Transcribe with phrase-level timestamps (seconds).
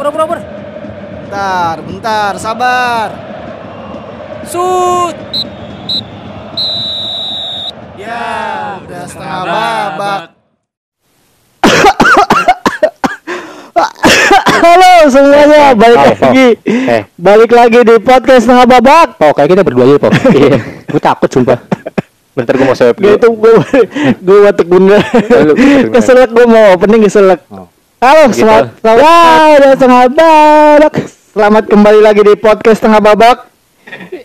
[0.00, 0.40] Oper, oper, oper.
[1.20, 3.08] Bentar, bentar, sabar.
[4.48, 5.12] Shoot.
[8.00, 8.24] Ya,
[8.80, 10.32] udah setengah babak.
[14.60, 16.16] Halo semuanya, balik Oh, oh.
[16.16, 16.48] lagi.
[16.64, 17.02] Eh.
[17.20, 19.20] Balik lagi di podcast setengah babak.
[19.20, 20.12] Oh, kayak kita berdua aja, Pok.
[20.32, 20.56] Iya.
[20.88, 21.60] Gue takut sumpah.
[22.32, 23.20] Bentar gue mau swipe dulu.
[23.20, 23.52] Gitu gue
[24.16, 24.96] gue batuk lu-
[25.92, 27.44] keselak gue mau opening keselak.
[27.52, 27.68] Oh.
[28.00, 28.48] Halo, Gitu.
[28.48, 30.92] selamat selamat setengah babak.
[31.36, 33.44] Selamat kembali lagi di podcast setengah babak.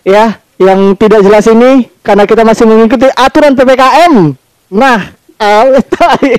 [0.00, 4.32] Ya, yang tidak jelas ini karena kita masih mengikuti aturan PPKM.
[4.72, 6.32] Nah, eh, tapi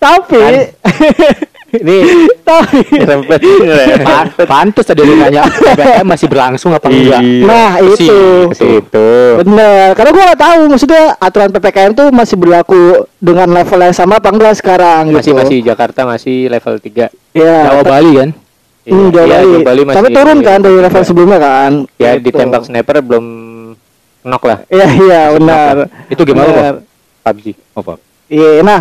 [0.00, 0.72] tapi
[1.74, 1.96] Ini
[2.40, 3.40] tapi rempet
[4.00, 7.20] Pa- Pantes tadi lu nanya PPKM masih berlangsung apa enggak?
[7.42, 8.06] Nah, itu.
[8.52, 9.08] situ.
[9.40, 12.80] Bener, karena gue nggak tahu maksudnya aturan ppkm tuh masih berlaku
[13.16, 15.34] dengan level yang sama apa enggak sekarang gitu.
[15.34, 17.10] masih Jakarta masih level 3.
[17.34, 18.30] Ya, Jawa Bali kan?
[18.84, 19.48] Hmm, Jawa Iya, Bali.
[19.48, 21.72] Jawa Bali masih Tapi turun kan dari level sebelumnya kan?
[21.96, 22.24] Ya Gitu.
[22.30, 23.24] ditembak sniper belum
[24.22, 24.58] knock lah.
[24.68, 25.74] Iya iya benar.
[26.06, 26.74] Itu gimana, Benar.
[26.76, 27.32] Pok?
[27.34, 27.46] PUBG.
[27.74, 27.96] Oh.
[28.24, 28.80] Iya, nah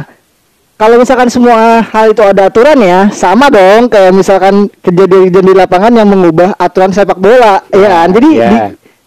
[0.83, 5.95] kalau misalkan semua hal itu ada aturan ya, sama dong kayak misalkan kejadian-kejadian di lapangan
[5.95, 8.07] yang mengubah aturan sepak bola, ya kan?
[8.11, 8.49] Jadi Iya.
[8.51, 8.57] di,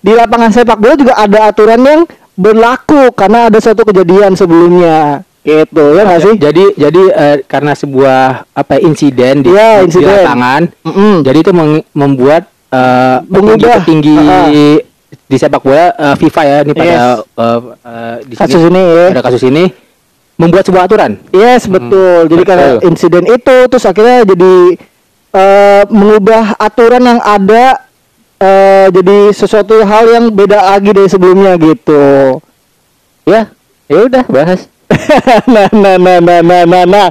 [0.01, 2.01] di lapangan sepak bola juga ada aturan yang
[2.33, 6.35] berlaku karena ada suatu kejadian sebelumnya, gitu ya nggak sih?
[6.41, 11.15] Jadi jadi eh, karena sebuah apa ya, insiden di, Iya, di lapangan, Mm-mm.
[11.29, 11.53] jadi itu
[11.93, 13.85] membuat eh, Mengubah.
[13.85, 14.49] Ah.
[15.27, 17.05] di sepak bola eh, FIFA ya ini pada Yes.
[17.37, 19.07] eh, eh, di Kasus sini ini ya.
[19.13, 19.65] pada kasus ini
[20.37, 21.17] membuat sebuah aturan.
[21.33, 22.29] Yes betul.
[22.29, 22.89] Jadi karena betul.
[22.93, 24.55] insiden itu terus akhirnya jadi
[25.33, 27.85] eh, mengubah aturan yang ada
[28.41, 32.39] eh, jadi sesuatu hal yang beda lagi dari sebelumnya gitu.
[33.27, 33.51] Ya,
[33.91, 34.71] ya udah bahas.
[35.51, 37.09] nah, nah, nah, nah, nah, nah, nah.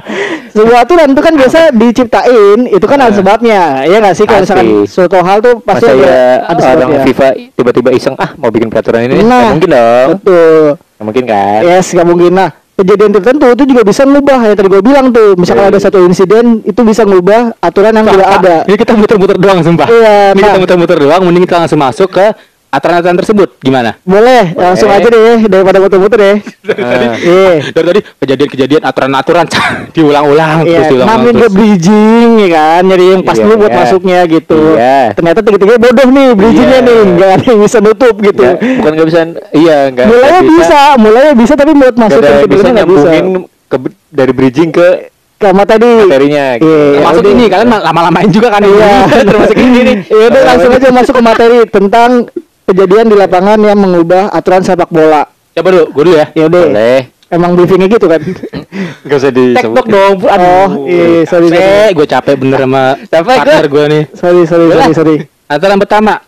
[0.56, 3.16] Sebuah aturan itu kan biasa diciptain, itu kan ada Nah.
[3.20, 4.24] sebabnya, ya nggak sih?
[4.24, 7.04] Kalau misalkan suatu hal tuh pasti Masa ada, ya ada orang.
[7.04, 9.20] FIFA tiba-tiba iseng ah mau bikin peraturan ini?
[9.20, 9.52] Nah.
[9.52, 10.08] Nggak mungkin dong.
[10.16, 10.64] Betul.
[10.80, 11.60] Nggak mungkin kan?
[11.60, 12.32] Yes, nggak mungkin.
[12.32, 15.32] Nah, kejadian tertentu itu juga bisa ngubah ya tadi gue bilang tuh.
[15.40, 15.86] Misalkan Iya, ada iya.
[15.88, 18.56] satu insiden itu bisa ngubah aturan yang tidak ada.
[18.68, 19.86] Ini kita muter-muter doang sumpah.
[19.88, 22.26] Iya, Ini kita muter-muter doang, mending kita langsung masuk ke
[22.76, 23.48] aturan-aturan tersebut.
[23.58, 23.96] Gimana?
[24.02, 26.34] Boleh, langsung aja deh daripada muter-muter ya.
[26.76, 27.14] Ah.
[27.16, 27.70] Iya.
[27.70, 29.46] Dari tadi kejadian-kejadian aturan-aturan
[29.96, 31.54] diulang-ulang Iya, terus diulang-ulang juga terus.
[31.54, 33.78] bridging ya kan, nyari yang pas Iya, dulu buat iya.
[33.80, 34.60] masuknya gitu.
[34.74, 35.00] Iya.
[35.12, 36.86] Ternyata tiga-tiga bodoh nih bridgingnya Iya.
[36.86, 38.42] nih, nggak ada yang bisa nutup gitu.
[38.42, 39.18] Nggak- bukan nggak bisa
[39.52, 43.08] iya nggak mulanya nggak bisa, mulanya bisa tapi buat ada ke bisa nggak bisa.
[43.08, 43.26] nyambungin
[43.66, 43.76] ke
[44.10, 44.88] dari bridging ke
[45.36, 45.90] Sama tadi.
[46.02, 46.66] materinya gitu.
[46.66, 47.32] Iya, Masuk udah.
[47.32, 48.92] ini kalian lama-lamain juga kan Iya,
[49.28, 49.96] termasuk ini nih.
[50.08, 52.10] Ya udah langsung aja masuk ke materi tentang
[52.66, 55.30] kejadian di lapangan yang mengubah aturan sepak bola.
[55.54, 56.26] Coba dulu, gue dulu ya.
[56.34, 56.64] Ya udah.
[56.68, 57.00] Boleh.
[57.26, 58.22] Emang briefingnya gitu kan?
[59.08, 59.82] Gak usah disebut.
[59.82, 60.14] Tektok dong.
[60.22, 61.94] Oh, iya, sorry, sorry.
[61.94, 64.02] gue capek bener sama Capek partner gue nih.
[64.14, 65.16] Sorry, sorry, sorry, sorry.
[65.46, 66.22] Aturan pertama,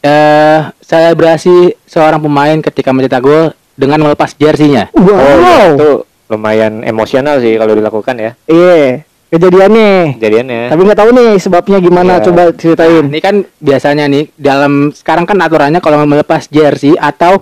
[0.00, 4.92] eh selebrasi seorang pemain ketika mencetak gol dengan melepas jersinya.
[4.92, 5.12] Wow.
[5.16, 5.90] Oh, iya, itu
[6.30, 10.18] lumayan emosional sih kalau dilakukan ya Iya, kejadiannya.
[10.18, 10.60] kejadiannya.
[10.68, 12.12] Tapi nggak tahu nih sebabnya gimana.
[12.18, 12.24] Iya.
[12.26, 13.04] Coba ceritain.
[13.08, 17.38] Ini kan biasanya nih dalam sekarang kan aturannya kalau melepas jersey atau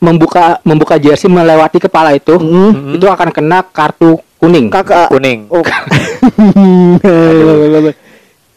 [0.00, 2.96] membuka membuka jersey melewati kepala itu Hmm.
[2.96, 4.68] itu akan kena kartu kuning.
[4.68, 5.08] Kakak.
[5.08, 5.48] kuning.
[5.48, 5.64] Oh.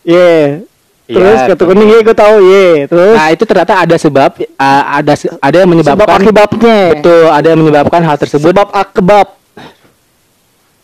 [0.08, 0.64] Iya.
[1.08, 2.68] Terus Iya, kartu kuning ya gue tahu ya.
[2.88, 6.79] Terus Nah, itu ternyata ada sebab uh, ada ada yang sebab menyebabkan akibatnya.
[7.00, 8.52] betul ada yang menyebabkan hal tersebut.
[8.52, 9.28] Sebab akebab.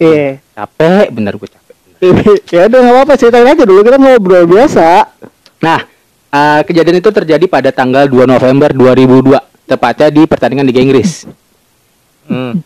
[0.02, 0.42] Iya.
[0.54, 1.76] Capek, bener gue capek.
[2.52, 5.08] ya udah nggak apa-apa ceritain aja dulu kita ngobrol biasa.
[5.64, 5.80] Nah,
[6.34, 9.40] uh, kejadian itu terjadi pada tanggal 2 November 2002,
[9.70, 11.24] tepatnya di pertandingan Liga Inggris.
[12.28, 12.59] Hmm.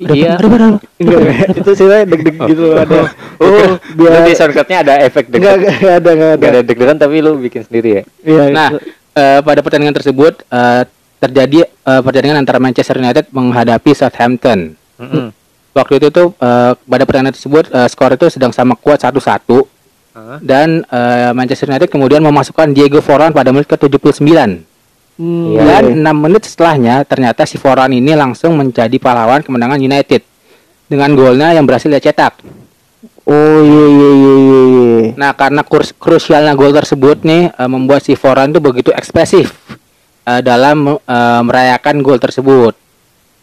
[0.00, 0.40] Iya.
[0.40, 1.60] Enggak.
[1.60, 3.12] itu sih deg-deg gitu ada.
[3.36, 6.40] Oh, biar Nanti shortcutnya ada efek enggak deg enggak ada enggak ada.
[6.40, 8.02] Gak ada deg-degan tapi lu bikin sendiri ya.
[8.24, 8.44] Iya.
[8.48, 8.68] Nah,
[9.12, 10.82] eh, pada pertandingan tersebut eh,
[11.20, 14.72] terjadi eh, pertandingan antara Manchester United menghadapi Southampton.
[14.96, 15.36] Hmm.
[15.70, 19.80] Waktu itu tuh eh, pada pertandingan tersebut eh, skor itu sedang sama kuat 1-1
[20.42, 24.26] dan eh, Manchester United kemudian memasukkan Diego Forlan pada menit ke-79.
[25.20, 26.10] Hmm, Dan iya.
[26.10, 30.24] 6 menit setelahnya ternyata si Forlan ini langsung menjadi pahlawan kemenangan United
[30.90, 32.42] dengan golnya yang berhasil dia cetak.
[33.28, 34.60] Oh iya iya iya iya.
[34.66, 35.08] iya.
[35.14, 39.54] Nah, karena kurs krusialnya gol tersebut nih eh, membuat si Forlan itu begitu ekspresif
[40.26, 42.79] eh, dalam eh, merayakan gol tersebut.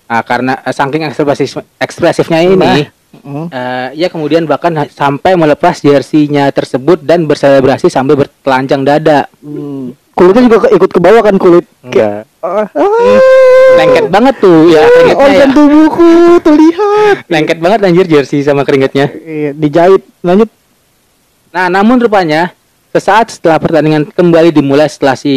[0.08, 2.88] Nah, karena eh, saking ekspresif ekspresifnya ini,
[3.18, 3.48] Hmm.
[3.48, 9.28] eh, ia kemudian bahkan sampai melepas jersinya tersebut dan berselebrasi sambil bertelanjang dada.
[9.40, 9.96] Hmm.
[10.12, 11.66] Kulitnya juga ke- ikut ke bawah kan kulit.
[11.80, 12.26] Enggak.
[12.42, 12.66] Ah,
[13.76, 15.28] Lengket banget tuh ya keringetnya ya.
[15.30, 16.10] organ tubuhku
[16.42, 17.16] terlihat.
[17.28, 19.14] Lengket banget anjir jersey sama keringetnya.
[19.14, 20.02] Iya, dijahit.
[20.20, 20.50] Lanjut.
[21.50, 22.50] Nah, namun rupanya
[22.90, 25.32] sesaat setelah pertandingan kembali dimulai setelah si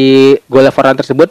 [0.47, 1.29] gol Voran tersebut,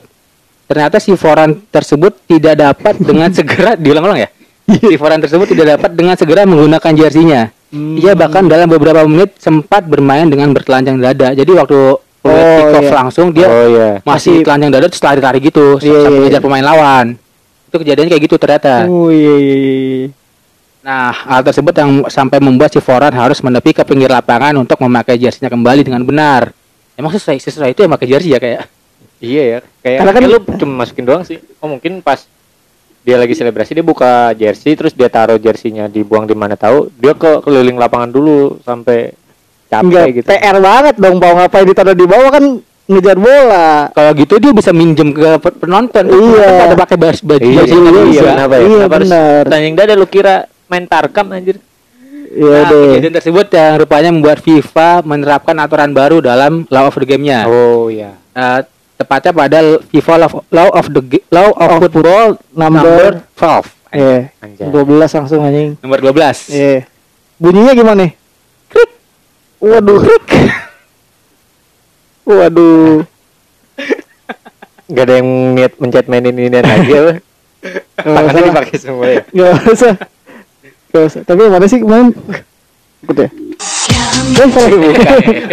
[0.70, 4.30] ternyata si Voran tersebut tidak dapat dengan segera diulang-ulang ya.
[4.70, 7.50] Si Voran tersebut tidak dapat dengan segera menggunakan jersinya.
[7.74, 11.34] Ia bahkan dalam beberapa menit sempat bermain dengan bertelanjang dada.
[11.34, 12.96] Jadi waktu Oh, kick off iya.
[13.00, 13.90] langsung dia oh iya.
[14.04, 16.46] masih telanjang dada terus lari-lari gitu Iya, sampai iya, ngejar iya.
[16.52, 17.06] pemain lawan.
[17.72, 18.74] Itu kejadiannya kayak gitu ternyata.
[18.92, 20.08] Oh iya iya iya.
[20.84, 25.16] Nah, hal tersebut yang sampai membuat si Voran harus menepi ke pinggir lapangan untuk memakai
[25.16, 26.52] jersinya kembali dengan benar.
[27.00, 28.68] Emang sesuai sesuai itu ya pakai jersey ya kayak.
[29.20, 29.60] Iya ya.
[29.80, 31.38] Kayak Karena kan- lu cuma masukin doang sih.
[31.60, 32.24] Oh mungkin pas
[33.00, 37.12] dia lagi selebrasi dia buka jersey terus dia taruh jersinya dibuang di mana tahu dia
[37.12, 39.16] ke keliling lapangan dulu sampai
[39.66, 40.28] capek Enggak gitu.
[40.28, 42.44] PR banget dong mau ngapain ditaruh di bawah kan
[42.86, 43.88] ngejar bola.
[43.90, 46.06] Kalau gitu dia bisa minjem ke pe- penonton.
[46.06, 46.48] Iya.
[46.66, 48.02] Ada pakai baju baju Iya, jersey iya, juga.
[48.04, 48.60] iya, kenapa ya?
[48.60, 49.44] Iya, Kenapa harus benar.
[49.48, 51.58] Tanyang dada lu kira main tarkam anjir.
[52.30, 52.84] Iya Nah, deh.
[52.94, 57.46] kejadian tersebut yang rupanya membuat FIFA menerapkan aturan baru dalam law of the game-nya.
[57.46, 58.14] Oh iya.
[58.32, 58.60] Eh,
[59.00, 61.02] tepatnya pada FIFA law of, law of the
[61.32, 63.96] law of football Number- number 12.
[63.96, 64.20] Iya.
[64.44, 64.68] Anjay.
[64.76, 65.80] 12 langsung anjing.
[65.80, 66.52] Nomor 12.
[66.52, 66.84] Iya.
[67.40, 68.12] Bunyinya gimana?
[68.68, 68.92] Krik.
[69.64, 70.04] Waduh.
[70.04, 70.28] Krik.
[72.28, 73.08] Waduh.
[74.94, 77.14] Gak ada yang niat mencet mainin ini dan lagi apa?
[78.04, 78.50] Tangannya usah.
[78.52, 79.22] dipakai semua ya.
[79.32, 79.94] Gak usah.
[80.92, 81.22] Gak usah.
[81.24, 82.12] Tapi mana sih kemarin?
[83.08, 83.30] Ikut ya?
[83.32, 84.50] Eh.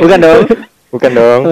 [0.02, 0.40] Bukan dong.
[0.98, 1.43] Bukan dong.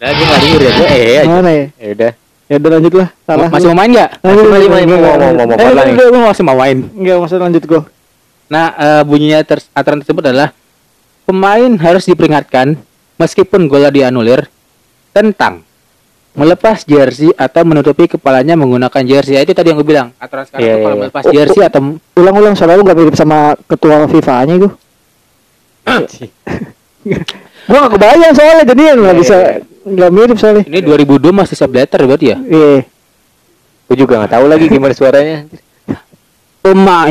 [0.00, 0.72] Eh, Padahal gue nggak denger ya.
[0.72, 1.28] Gue eh aja.
[1.28, 1.64] Mana ya?
[1.76, 2.12] Ya udah.
[2.50, 3.08] Ya udah lanjut lah.
[3.22, 3.48] Salah.
[3.52, 4.10] Masih mau main nggak?
[4.18, 6.78] Masih lanjut, main, mau- mau- mau- mau Eh, gue gue masih mau main.
[6.90, 7.82] Enggak maksud lanjut gua.
[8.48, 10.50] Nah, eh, bunyinya ter- aturan tersebut adalah
[11.22, 12.74] pemain harus diperingatkan
[13.14, 14.48] meskipun golnya dianulir
[15.12, 15.62] tentang
[16.32, 19.36] melepas jersey atau menutupi kepalanya menggunakan jersey.
[19.36, 20.08] Ya, itu tadi yang gue bilang.
[20.16, 21.02] Aturan sekarang Iya, tuh iya, kalau iya.
[21.04, 21.80] melepas jersey atau
[22.16, 23.38] Ulang-ulang soalnya lu gak mirip sama
[23.68, 24.72] ketua FIFA-nya gua.
[27.66, 29.36] Gua gak kebayang soalnya jadi nggak Iya, bisa
[29.80, 30.62] iya, nggak mirip soalnya.
[30.62, 32.38] ini 2002 masih subletter berarti ya?
[32.38, 32.84] Iya.
[33.84, 35.38] Gue juga nggak tahu lagi gimana suaranya.
[36.60, 37.08] Pemain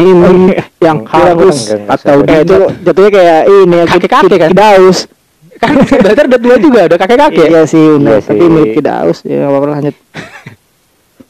[0.78, 2.30] yang Kurang, harus kurang, kurang, atau kurang.
[2.30, 2.56] Eh, itu
[2.86, 4.50] jatuhnya kayak ini Kakek-kakek kan?
[4.54, 4.98] Kidaus.
[5.60, 7.48] kan subletter udah tua juga, udah kakek-kakek.
[7.50, 8.12] Iya sih, benar.
[8.12, 8.48] Iya Tapi sih.
[8.48, 9.18] mirip Kidaus.
[9.24, 9.96] Ya nggak apa-apa lanjut.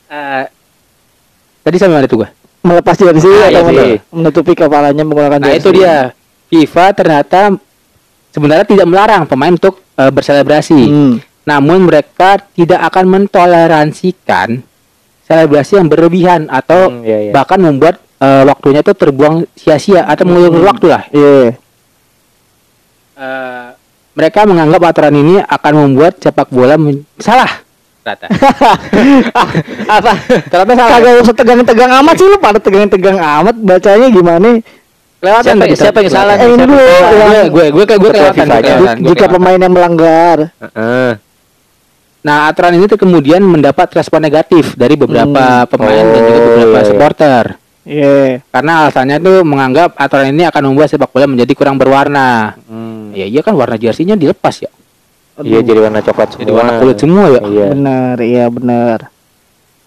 [0.09, 0.43] Eh,
[1.61, 2.29] tadi sampai mana tuh gua?
[2.59, 5.61] Melepas jersey Ah, atau iya menutupi kepalanya menggunakan Nah jersey.
[5.61, 6.17] itu dia
[6.49, 7.39] FIFA ternyata
[8.29, 11.21] sebenarnya tidak melarang pemain untuk eh, berselebrasi, Hmm.
[11.49, 14.61] Namun mereka tidak akan mentoleransikan
[15.25, 17.31] selebrasi yang berlebihan atau Hmm, iya, iya.
[17.31, 21.03] bahkan membuat eh, waktunya itu terbuang sia-sia atau mengulur waktu lah.
[21.09, 21.57] Iya.
[23.15, 23.67] Eh,
[24.11, 27.49] mereka menganggap aturan ini akan membuat sepak bola men- salah.
[27.99, 28.27] Ternyata.
[29.97, 30.11] Apa?
[30.45, 30.91] Ternyata salah.
[30.93, 34.49] Kagak usah tegang-tegang amat sih lu pada tegang-tegang amat bacanya gimana?
[35.19, 36.47] Kelewatan Siapa- tadi, siapa yang salah Eh, nih?
[36.47, 37.27] ini Siapa dulu yang salah?
[37.29, 38.55] yang- Gue gue gue gue Ketua kelewatan, FIFA-nya.
[38.55, 39.35] gue kelewatan, gue Jika kelewatan.
[39.35, 40.37] pemain yang melanggar.
[40.57, 41.11] Heeh.
[42.19, 45.69] Nah, aturan ini tuh kemudian mendapat respon negatif dari beberapa Hmm.
[45.71, 46.87] pemain dan juga Oh, beberapa iya.
[46.87, 47.43] supporter.
[47.87, 48.43] Iya.
[48.51, 52.59] Karena alasannya tuh menganggap aturan ini akan membuat sepak bola menjadi kurang berwarna.
[52.67, 53.15] Hmm.
[53.15, 54.71] Ya iya kan warna jersinya dilepas ya.
[55.39, 56.41] Iya jadi warna coklat semua.
[56.43, 57.41] Jadi warna kulit semua ya.
[57.41, 57.67] Iya.
[57.71, 58.99] Benar, iya benar.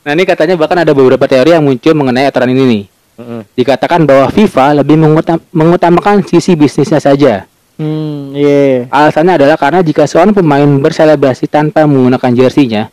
[0.03, 2.85] Nah, ini katanya bahkan ada beberapa teori yang muncul mengenai aturan ini nih.
[3.13, 3.41] Mm-mm.
[3.53, 7.45] Dikatakan bahwa FIFA lebih mengutam- mengutamakan sisi bisnisnya saja.
[7.77, 8.87] Hmm, iya.
[8.93, 12.87] Alasannya adalah karena jika seorang pemain berselebrasi tanpa menggunakan jersinya,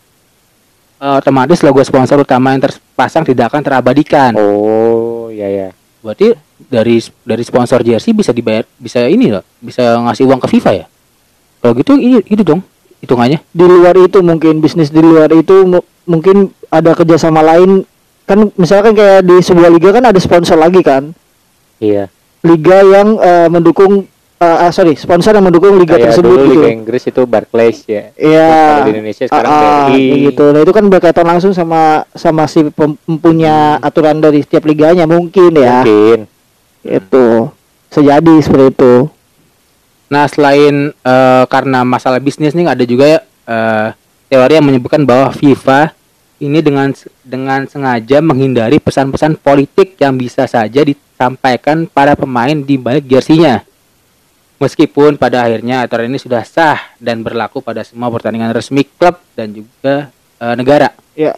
[0.97, 4.31] eh, otomatis logo sponsor utama yang terpasang tidak akan terabadikan.
[4.39, 5.69] Oh, iya ya.
[5.99, 6.31] Berarti
[6.71, 10.85] dari dari sponsor jersey bisa dibayar bisa ini loh, bisa ngasih uang ke FIFA ya?
[11.59, 12.63] Kalau gitu ini itu dong
[12.99, 13.43] hitungannya.
[13.51, 17.83] Di luar itu mungkin bisnis di luar itu mu- mungkin ada kerjasama lain
[18.23, 21.11] kan misalkan kayak di sebuah liga kan ada sponsor lagi kan
[21.79, 22.07] Iya.
[22.45, 24.05] liga yang eh, mendukung
[24.39, 27.79] eh, ah, sorry sponsor yang mendukung liga Kayak tersebut dulu gitu Liga Inggris itu Barclays
[27.83, 28.03] ya.
[28.15, 28.49] Iya.
[28.49, 29.67] Kalau di Indonesia sekarang BRI.
[29.91, 30.45] kayak gitu.
[30.49, 35.51] Nah, itu kan berkaitan langsung sama sama si pem- mempunyya aturan dari setiap liganya mungkin
[35.53, 35.83] ya.
[35.83, 36.25] Mungkin.
[36.87, 37.51] Itu.
[37.91, 38.95] Sejadi seperti itu.
[40.09, 43.87] Nah selain eh, karena masalah bisnis nih ada juga ya eh,
[44.29, 45.93] teori yang menyebutkan bahwa FIFA
[46.39, 46.89] ini dengan
[47.21, 53.61] dengan sengaja menghindari pesan-pesan politik yang bisa saja disampaikan para pemain di balik jersinya.
[54.59, 59.55] Meskipun pada akhirnya aturan ini sudah sah dan berlaku pada semua pertandingan resmi klub dan
[59.55, 60.11] juga
[60.43, 60.91] eh, negara.
[61.15, 61.33] Ya.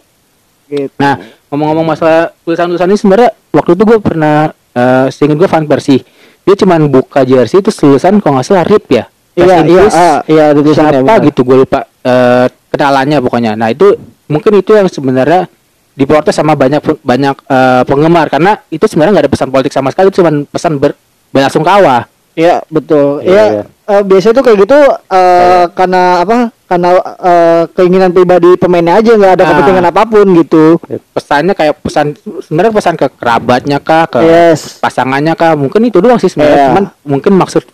[0.66, 0.90] Gitu.
[0.98, 1.20] Nah,
[1.52, 6.00] ngomong-ngomong masalah tulisan-tulisan ini sebenarnya waktu itu gue pernah uh, seingat gue fan Persie.
[6.42, 9.04] Dia cuman buka jersey itu tulisan kalau nggak salah RIP ya.
[9.32, 11.24] Iya, iya, ah, iya Siapa benar.
[11.24, 13.52] gitu gue lupa eh kenalannya pokoknya.
[13.52, 13.96] Nah, itu
[14.32, 15.44] mungkin itu yang sebenarnya
[15.92, 20.08] diprotes sama banyak banyak eh, penggemar karena itu sebenarnya nggak ada pesan politik sama sekali,
[20.08, 20.96] itu cuma pesan ber,
[21.32, 22.08] belasungkawa.
[22.32, 23.20] Iya betul.
[23.20, 23.62] Iya, iya.
[23.84, 26.36] eh, biasanya tuh kayak gitu eh, karena apa?
[26.64, 26.88] Karena
[27.20, 29.48] eh, keinginan pribadi pemainnya aja nggak ada Ah.
[29.52, 30.64] kepentingan apa pun gitu.
[31.12, 34.80] pesannya kayak pesan sebenarnya pesan ke kerabatnya kah ke Yes.
[34.80, 36.66] pasangannya kah mungkin itu doang sih sebenarnya Iya.
[36.68, 37.68] cuman mungkin maksud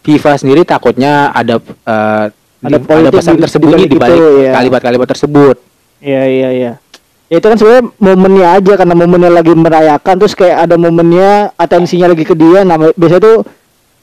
[0.00, 2.24] FIFA sendiri takutnya ada eh,
[2.58, 4.52] Ada di- politik pesan di- tersembunyi di balik balik itu, iya.
[4.56, 5.56] kalimat-kalimat tersebut
[5.98, 6.72] Iya iya iya.
[7.28, 12.08] Ya itu kan sebenarnya momennya aja karena momennya lagi merayakan terus kayak ada momennya atensinya
[12.08, 12.64] lagi ke dia.
[12.64, 13.36] Nah biasanya tuh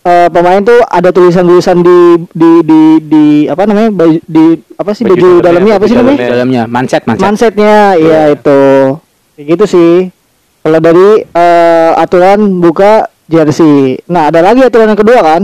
[0.06, 1.98] eh, pemain tuh ada tulisan-tulisan di
[2.32, 6.16] di di di apa namanya baju, di apa sih Baju baju, dalamnya, apa sih namanya?
[6.16, 6.30] dalamnya.
[6.32, 8.62] dalamnya manset manset Mansetnya iya itu.
[9.34, 9.94] Kayak gitu sih.
[10.62, 12.92] Kalau dari eh, aturan buka
[13.26, 14.00] jersey.
[14.06, 15.42] Nah ada lagi aturan yang kedua kan?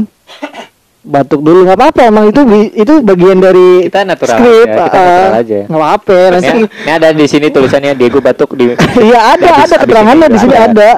[1.02, 2.42] Batuk dulu nggak apa-apa emang itu
[2.72, 5.60] itu bagian dari Kita natural script, aja, kita eh, natural aja.
[5.66, 8.70] nggak apa-apa nanti ini ada di sini tulisannya Diego batuk di
[9.10, 10.70] Iya ada Abis- ada keterangannya di sini ada.
[10.70, 10.90] ada.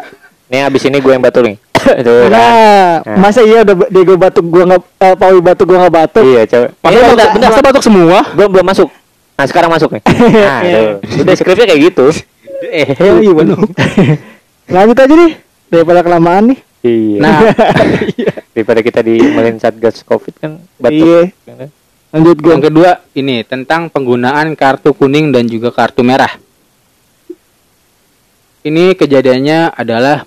[0.51, 1.55] Nih abis ini gue yang batuk nih.
[2.07, 2.31] Tuh, kan.
[2.31, 6.23] Nah, masa iya udah Diego batuk gua nggak eh, Paui batuk gua nggak batuk.
[6.23, 6.67] Iya, coba.
[6.79, 8.89] Masa Ini bentar, bentar, batuk semua belum belum masuk.
[9.33, 10.03] Nah, sekarang masuk nih.
[10.43, 11.23] Nah, tuh.
[11.23, 12.05] Udah skripnya kayak gitu.
[12.71, 13.59] eh iya benar.
[14.71, 15.31] Lanjut aja nih
[15.67, 16.59] daripada kelamaan nih.
[16.83, 17.19] Iya.
[17.23, 17.39] nah
[18.51, 21.31] daripada kita diemelin satgas Covid kan batuk.
[21.47, 21.67] Iya.
[22.11, 22.51] Lanjut gua.
[22.53, 26.29] yang kedua ini tentang penggunaan kartu kuning dan juga kartu merah
[28.63, 30.23] ini kejadiannya adalah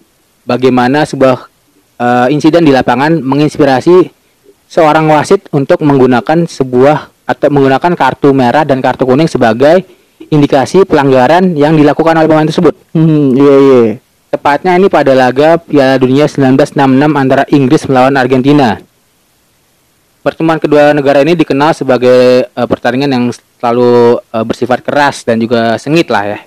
[0.47, 1.51] bagaimana sebuah
[1.99, 4.15] eh, insiden di lapangan menginspirasi
[4.71, 9.83] seorang wasit untuk menggunakan sebuah atau menggunakan kartu merah dan kartu kuning sebagai
[10.31, 12.75] indikasi pelanggaran yang dilakukan oleh pemain tersebut.
[12.95, 13.83] Hmm, iya iya.
[14.31, 16.75] Tepatnya ini pada laga Piala Dunia 1966
[17.15, 18.79] antara Inggris melawan Argentina.
[20.23, 23.25] Pertemuan kedua negara ini dikenal sebagai eh, pertandingan yang
[23.59, 26.39] selalu eh, bersifat keras dan juga sengit lah ya.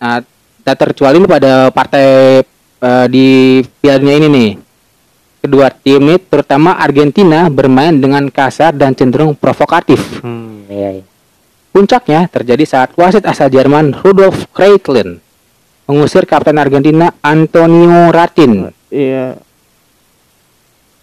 [0.00, 0.18] Nah,
[0.62, 2.40] tak terkecuali pada partai
[2.80, 3.26] eh, di
[3.80, 4.50] Piala Dunia ini nih.
[5.40, 10.20] Kedua tim ini terutama Argentina bermain dengan kasar dan cenderung provokatif.
[10.20, 11.04] Hmm, iya, iya.
[11.72, 15.22] Puncaknya terjadi saat wasit asal Jerman Rudolf Kreitlen
[15.90, 18.70] mengusir kapten Argentina Antonio Ratin.
[18.94, 19.34] Iya.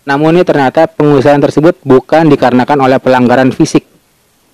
[0.07, 3.83] Namun ini ternyata pengusiran tersebut bukan dikarenakan oleh pelanggaran fisik,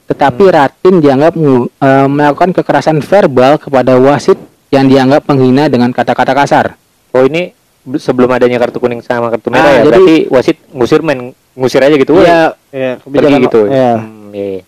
[0.09, 4.41] tetapi Ratin dianggap eh, melakukan kekerasan verbal kepada wasit
[4.73, 6.65] yang dianggap menghina dengan kata-kata kasar.
[7.13, 7.53] Oh, ini
[7.95, 9.75] sebelum adanya kartu kuning sama kartu merah Ah, ya.
[9.75, 11.19] jadi- Berarti wasit ngusir main
[11.53, 12.11] ngusir aja gitu.
[12.13, 12.25] woy.
[12.25, 13.61] Iya, Iya, pergi gitu.
[13.67, 13.91] Iya.
[13.99, 14.47] Hmm, iya.
[14.51, 14.61] iya.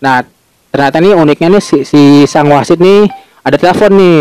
[0.00, 0.24] nah
[0.70, 3.04] ternyata nih uniknya nih si, si sang wasit nih
[3.42, 4.20] ada telepon nih.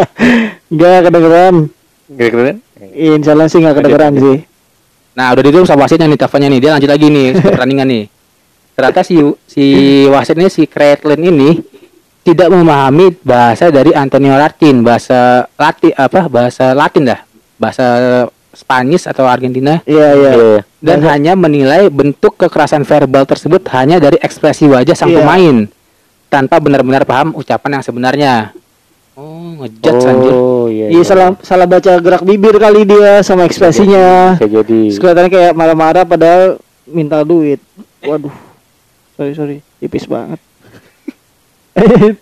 [0.70, 1.54] Enggak kedengeran.
[2.08, 2.56] Keren-keren.
[2.92, 4.36] Insya Allah sih nggak kedengeran sih.
[5.12, 6.60] Nah, udah ditutup sama wasitnya nih teleponnya nih.
[6.60, 8.04] Dia lanjut lagi nih pertandingan nih.
[8.72, 9.64] Ternyata si si
[10.06, 11.50] wasit ini si Kretlin ini
[12.22, 16.30] tidak memahami bahasa dari Antonio Latin, bahasa Latin apa?
[16.30, 17.20] Bahasa Latin dah.
[17.58, 17.86] Bahasa
[18.52, 20.32] Spanyol atau Argentina Iya iya.
[20.36, 25.24] Iya, dan hanya menilai bentuk kekerasan verbal tersebut hanya dari ekspresi wajah sang Iya.
[25.24, 25.56] pemain
[26.28, 28.32] tanpa benar-benar paham ucapan yang sebenarnya.
[29.16, 30.32] Oh, anjir.
[30.32, 30.92] Oh, iya.
[30.92, 34.36] Iya salah salah baca gerak bibir kali dia sama ekspresinya.
[34.36, 34.80] Bisa jadi.
[35.00, 37.60] Kelihatannya kayak marah-marah padahal minta duit.
[38.04, 38.32] Waduh.
[39.16, 40.40] Sorry sorry, tipis banget.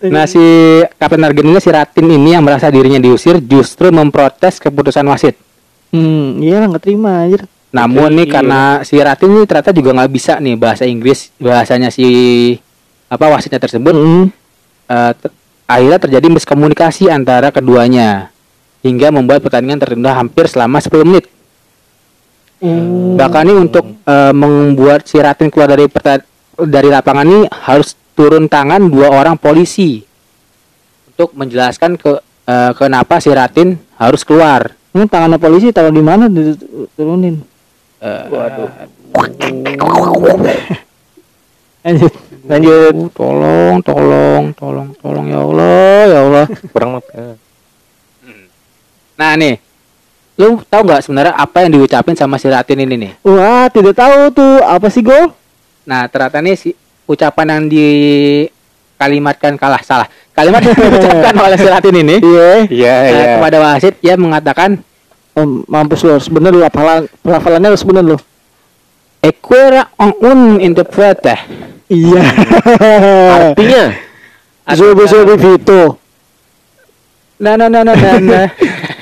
[0.07, 0.39] Nah, si
[0.95, 5.35] Kapten Argentina si Ratin ini yang merasa dirinya diusir justru memprotes keputusan wasit.
[5.91, 7.43] hmm, iya lah nggak terima anjir.
[7.71, 8.33] Namun nih Iya.
[8.33, 12.07] karena si Ratin ini ternyata juga nggak bisa nih bahasa Inggris, bahasanya si
[13.07, 13.91] apa wasitnya tersebut.
[13.91, 14.25] Hmm.
[14.87, 15.31] eh, te-
[15.67, 18.27] akhirnya terjadi miskomunikasi antara keduanya
[18.81, 21.27] hingga membuat pertandingan tertunda hampir selama 10 menit.
[22.59, 23.15] Hmm.
[23.15, 25.87] Bahkan nih untuk eh, membuat si Ratin keluar dari
[26.61, 30.03] dari lapangan ini harus turun tangan dua orang polisi
[31.11, 34.73] untuk menjelaskan ke eh, kenapa si Ratin harus keluar.
[34.91, 37.39] Ini tangannya polisi taruh di mana diturunin?
[38.01, 38.23] Eh,
[41.85, 42.13] Lanjut.
[42.45, 42.93] Lanjut.
[42.93, 46.45] uh, tolong, tolong, tolong, tolong ya Allah, ya Allah.
[46.73, 47.37] Kurang eh.
[49.17, 49.61] Nah nih,
[50.41, 53.11] lu tahu nggak sebenarnya apa yang diucapin sama si Ratin ini nih?
[53.21, 55.29] Wah, tidak tahu tuh apa sih gol?
[55.85, 56.69] Nah, ternyata nih si
[57.07, 60.07] ucapan yang dikalimatkan kalah salah.
[60.31, 62.51] Kalimat yang diucapkan oleh si Latin ini Iya.
[62.71, 63.25] Iya, eh, iya.
[63.37, 64.79] kepada wasit ia mengatakan
[65.31, 68.17] Om, mampus lu harus bener lu hafalan pelafalannya harus bener lu.
[69.23, 70.59] Equera on un.
[71.87, 72.23] Iya.
[73.55, 73.83] Artinya
[74.75, 75.99] Zobo zobo Vito.
[77.41, 78.47] Nah, nah, nah, nah, nah, nah.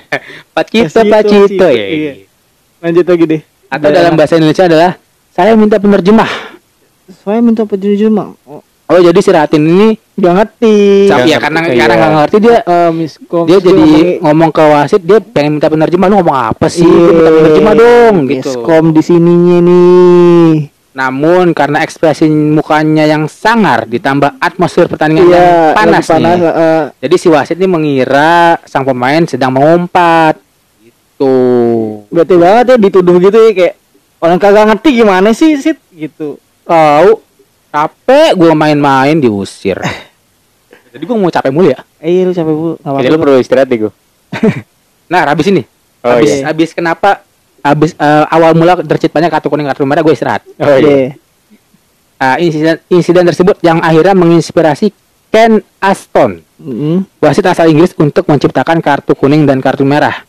[0.55, 1.85] Pacito, pacito ya.
[1.91, 2.13] Iya.
[2.79, 3.41] Lanjut lagi deh.
[3.67, 4.91] Atau dalam bahasa Indonesia adalah
[5.35, 6.58] saya minta penerjemah.
[7.15, 8.37] Saya minta penerjemah.
[8.43, 11.05] Oh, Oh jadi si Ratin ini Gak ngerti.
[11.05, 12.01] Tapi Nggak ya karena ngerti, karena iya.
[12.01, 13.43] nggak ngerti dia Eh, miskom.
[13.45, 16.97] dia jadi ngomongin- ngomong ke wasit dia pengen minta penerjemah lu ngomong apa sih Iya,
[16.99, 20.53] Lu minta penerjemah dong gitu Miskom di sininya nih.
[20.91, 26.49] namun karena ekspresi mukanya yang sangar ditambah atmosfer pertandingan Iya, yang panas, lagi panas nih
[26.51, 28.33] eh, jadi si wasit ini mengira
[28.65, 30.35] sang pemain sedang mengumpat
[30.81, 31.33] gitu
[32.09, 33.73] bete banget ya dituduh gitu ya kayak
[34.17, 36.35] orang kagak ngerti gimana sih sit gitu.
[36.69, 37.09] Tahu
[37.67, 39.81] capek gue main-main diusir
[40.89, 42.79] jadi gue mau capek mulu ya Eh, iya lu capek bu.
[42.79, 43.91] Nggak Jadi lu perlu istirahat deh gue.
[45.11, 45.65] nah habis ini
[45.99, 46.47] Oh habis iya.
[46.47, 47.25] habis kenapa
[47.59, 51.17] habis eh, awal mula tercit banyak kartu kuning kartu merah gue istirahat Oh iya.
[52.15, 54.91] Ah, insiden insiden tersebut yang akhirnya menginspirasi
[55.27, 57.07] Ken Aston Mm-mm.
[57.19, 60.27] wasit asal Inggris untuk menciptakan kartu kuning dan kartu merah.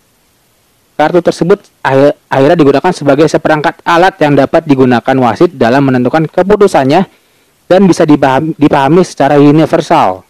[1.00, 7.08] Kartu tersebut akhir- akhirnya digunakan sebagai seperangkat alat yang dapat digunakan wasit dalam menentukan keputusannya
[7.64, 10.20] dan bisa dipahami, dipahami secara universal.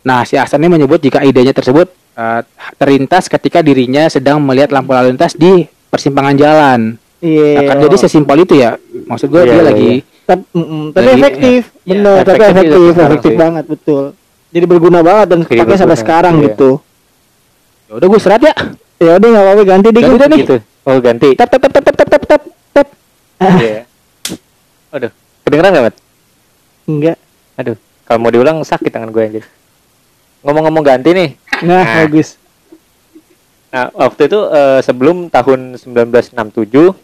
[0.00, 2.40] Nah, si Aston ini menyebut jika idenya tersebut eh,
[2.80, 6.80] terlintas ketika dirinya sedang melihat lampu lalu lintas di persimpangan jalan.
[7.20, 7.60] Iya.
[7.60, 8.80] Nah, kan jadi sesimpel itu ya.
[9.04, 9.92] Maksud gue Iya, dia iya, lagi
[10.24, 11.90] Tap- mm-mm, tapi Lagi- efektif, iya.
[11.92, 14.04] bener, Iya, tapi efektif efektif, efektif banget betul.
[14.48, 16.44] Jadi berguna banget dan pakai sampai sekarang iya.
[16.48, 16.70] gitu.
[17.84, 18.54] ya udah gue serat ya.
[19.04, 20.02] Ya udah nggak apa-apa ganti deh.
[20.02, 20.40] Deh nih.
[20.42, 20.56] Gitu.
[20.84, 21.28] Oh ganti.
[21.34, 22.42] Tap tap tap tap tap tap tap
[22.72, 22.88] tap.
[23.60, 23.84] Iya.
[24.90, 25.10] Aduh.
[25.44, 25.96] Kedengeran nggak, Mat?
[26.86, 27.16] Enggak.
[27.54, 27.76] Aduh.
[28.04, 29.44] Kalau mau diulang sakit tangan gue anjir.
[30.40, 31.30] Ngomong-ngomong ganti nih.
[31.64, 31.94] Nah, Nah.
[32.04, 32.36] bagus.
[33.68, 36.94] Nah, waktu itu eh, sebelum tahun 1967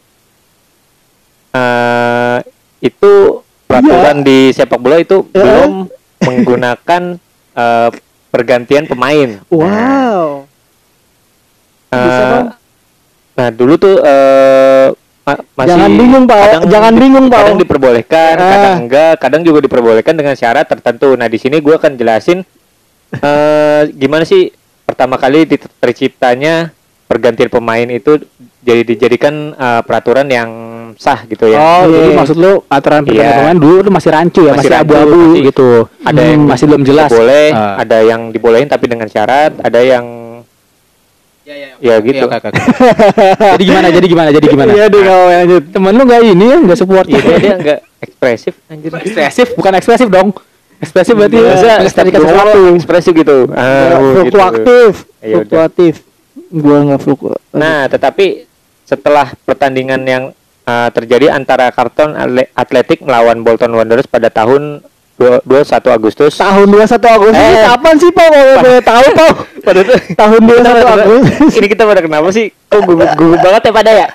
[1.51, 2.39] eh
[2.81, 3.13] itu
[3.67, 5.43] peraturan di sepak bola itu Ya.
[5.43, 5.91] belum
[6.21, 7.03] menggunakan
[7.51, 7.89] eh,
[8.31, 9.43] pergantian pemain.
[9.51, 10.47] Wow.
[11.91, 12.47] Bisa, Bang?
[13.33, 14.87] nah, dulu tuh eh,
[15.21, 16.39] ma- masih Jangan bingung, Pak.
[16.41, 17.41] kadang Jangan bingung, Pak.
[17.41, 18.49] Kadang diperbolehkan, Ah.
[18.49, 21.13] kadang enggak, kadang juga diperbolehkan dengan syarat tertentu.
[21.13, 22.47] Nah, di sini gua akan jelasin
[23.13, 25.43] eh gimana sih pertama kali
[25.81, 26.71] terciptanya
[27.05, 28.23] pergantian pemain itu
[28.61, 30.51] jadi dijadikan eh, peraturan yang
[30.95, 31.59] sah gitu ya.
[31.59, 31.97] Oh, Iya.
[31.97, 33.07] jadi maksud lu aturan Iya.
[33.09, 35.71] pergantian pemain dulu tuh masih rancu ya, Masih abu-abu gitu.
[36.05, 37.09] ada yang masih belum jelas.
[37.09, 37.75] boleh, Ah.
[37.79, 40.05] ada yang dibolehin tapi dengan syarat, ada yang
[41.81, 42.17] ya gitu.
[42.21, 42.61] Iya, oke, oke, oke.
[43.57, 43.89] jadi gimana?
[43.89, 44.29] Jadi gimana?
[44.31, 44.71] Jadi gimana?
[44.71, 45.63] Iya deh kalau lanjut.
[45.71, 48.91] Temen lu nggak ini ya, nggak support Iya, dia, dia enggak ekspresif anjir.
[48.95, 50.29] ekspresif, bukan ekspresif dong.
[50.81, 52.61] Ekspresif berarti Biasa melestarikan gua sesuatu.
[52.75, 53.37] ekspresif gitu.
[53.51, 54.09] Ah, Ya, gitu.
[54.15, 54.93] fluktuatif.
[55.21, 55.35] Ya.
[55.37, 55.95] Fluktuatif.
[56.51, 57.45] Gua nggak fluktuatif.
[57.53, 58.27] Nah, tetapi
[58.83, 60.25] setelah pertandingan yang
[60.65, 64.81] uh, terjadi antara Carlton Ale- Athletic melawan Bolton Wanderers pada tahun
[65.21, 65.53] 21
[65.91, 66.33] Agustus.
[66.35, 67.65] tahun 21 Agustus Eh.
[67.67, 69.31] kapan sih Pak kalau boleh tahu Pak?
[69.67, 69.81] Pada
[70.17, 71.53] tahun 21 Agustus.
[71.55, 72.49] ini kita pada kenapa sih?
[72.71, 74.09] Oh, gugup, gugup banget ya pada ya.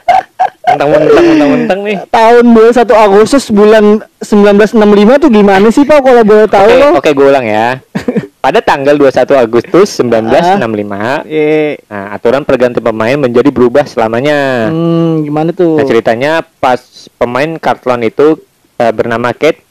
[0.66, 1.98] Mentang-mentang nih.
[2.10, 6.90] tahun 21 Agustus bulan 1965 tuh gimana sih Pak kalau boleh tahu Oke, lo?
[6.98, 7.68] oke gue ulang ya.
[8.44, 14.70] Pada tanggal 21 Agustus 1965, Eh, nah aturan pergantian pemain menjadi berubah selamanya.
[14.70, 15.78] hmm, gimana tuh?
[15.78, 16.78] Nah ceritanya pas
[17.16, 18.38] pemain Carlton itu
[18.76, 19.62] eh, bernama Kate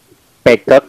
[0.42, 0.84] Peacock,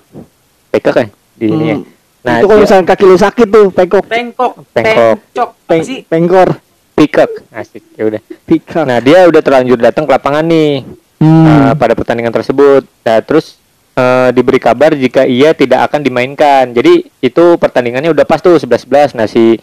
[0.75, 1.75] Peacock ya di ini ya.
[1.75, 1.85] Hmm.
[2.21, 5.49] Nah itu kalau misalnya kaki lu sakit tuh, pengkok, Pengkok, Pengkok.
[5.63, 6.49] peng, pengkor,
[6.91, 8.21] Peacock, asik ya udah.
[8.41, 8.81] pika.
[8.81, 10.83] Nah dia udah terlanjur datang ke lapangan nih
[11.15, 11.45] Hmm.
[11.45, 12.83] eh, pada pertandingan tersebut.
[13.01, 13.55] Nah terus
[13.93, 16.67] eh, diberi kabar jika ia tidak akan dimainkan.
[16.69, 19.13] Jadi itu pertandingannya udah pas tuh 11-11.
[19.13, 19.55] Nah si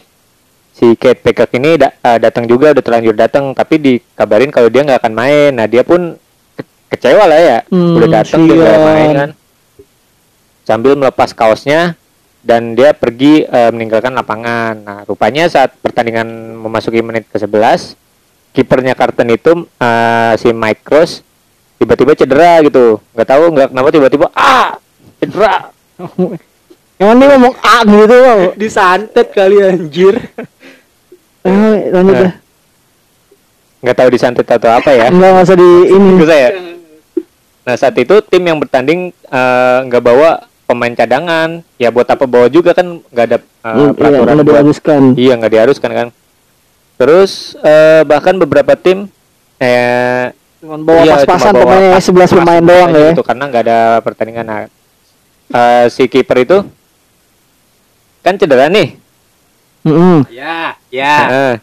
[0.73, 4.81] si Kate Peacock ini da- eh, datang juga udah terlanjur datang tapi dikabarin kalau dia
[4.83, 5.51] nggak akan main.
[5.51, 6.17] Nah dia pun
[6.55, 7.59] ke- kecewa lah ya.
[7.67, 9.31] Hmm, udah datang dia nggak main kan.
[10.63, 11.99] Sambil melepas kaosnya
[12.43, 14.75] dan dia pergi eh, meninggalkan lapangan.
[14.83, 16.27] Nah, rupanya saat pertandingan
[16.59, 17.95] memasuki menit ke-11,
[18.51, 21.23] kipernya Carlton itu eh, si Mike Cross
[21.79, 23.03] tiba-tiba cedera gitu.
[23.11, 24.79] nggak tahu nggak kenapa tiba-tiba ah
[25.23, 25.71] cedera.
[27.03, 28.17] Emang dia ngomong ah gitu?
[28.61, 30.19] Disantet kali anjir.
[31.43, 32.35] Eh, lanjut dah.
[33.83, 35.11] nggak tahu disantet atau apa ya.
[35.11, 36.23] Enggak masa di ini.
[37.67, 39.11] Nah saat itu tim yang bertanding
[39.91, 41.61] nggak bawa pemain cadangan.
[41.77, 45.03] Ya buat apa bawa juga kan nggak ada eh, Iya, peraturan buat diharuskan.
[45.15, 46.09] Iya nggak diharuskan kan.
[46.97, 49.07] Terus eh, bahkan beberapa tim
[49.59, 50.31] eh
[50.63, 53.11] Cuman bawa iya, pas-pasan cuma pemainnya pas- 11 pemain pas doang ya.
[53.11, 54.45] gitu, karena nggak ada pertandingan.
[54.47, 54.61] Nah,
[55.51, 56.59] eh, si kiper itu
[58.23, 58.95] kan cedera nih.
[59.83, 60.19] Heeh.
[60.31, 61.15] Ya, ya.
[61.27, 61.55] Heeh.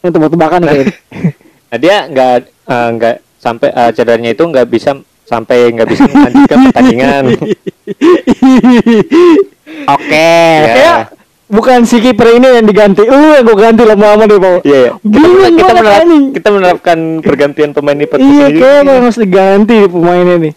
[0.00, 0.96] Ini tebak-tebakan nih kayaknya.
[1.64, 2.34] Nah dia nggak
[2.70, 4.94] nggak sampai eh, cederanya itu nggak bisa
[5.26, 7.24] sampai nggak bisa melanjutkan pertandingan.
[9.84, 10.32] Oke.
[10.60, 10.74] Ya.
[10.74, 10.94] Ya,
[11.46, 13.04] bukan si kiper ini yang diganti.
[13.04, 14.64] Lu yang gue ganti lama-lama deh, Pak.
[14.64, 14.92] Iya, iya.
[15.00, 18.58] Bingung kita, menerap- kita menerapkan pergantian pemain di podcast Iya, ini.
[18.58, 20.52] kayaknya harus diganti pemainnya nih.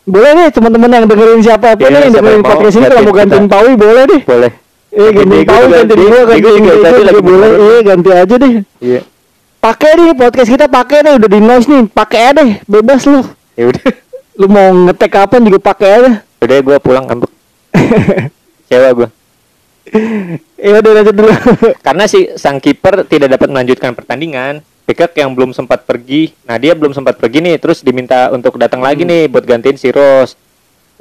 [0.00, 3.14] Boleh nih teman-teman yang dengerin siapa apa Iya, nih yang dengerin podcast ini kalau mau
[3.14, 3.46] gantiin.
[3.46, 4.20] Pawi boleh deh.
[4.24, 4.50] Boleh.
[4.90, 6.72] Eh gantiin Diego Pawi gua Diego tadi juga
[7.06, 7.48] lagi boleh.
[7.54, 8.52] Iya ganti aja deh.
[8.80, 9.00] Iya.
[9.60, 13.20] Pakai nih podcast kita pakai nih udah di noise nih, pakai aja deh, bebas lu.
[13.54, 13.84] Ya udah.
[14.40, 16.12] Lu mau ngetek kapan juga pakai aja.
[16.40, 17.32] Udah gue pulang ngambek.
[18.66, 19.08] Kecewa gue.
[20.60, 21.32] Ya udah lanjut dulu.
[21.86, 24.64] Karena si sang kiper tidak dapat melanjutkan pertandingan.
[24.88, 26.34] Pikak yang belum sempat pergi.
[26.48, 29.94] Nah, dia belum sempat pergi nih, terus diminta untuk datang lagi nih buat gantiin si
[29.94, 30.34] Rose.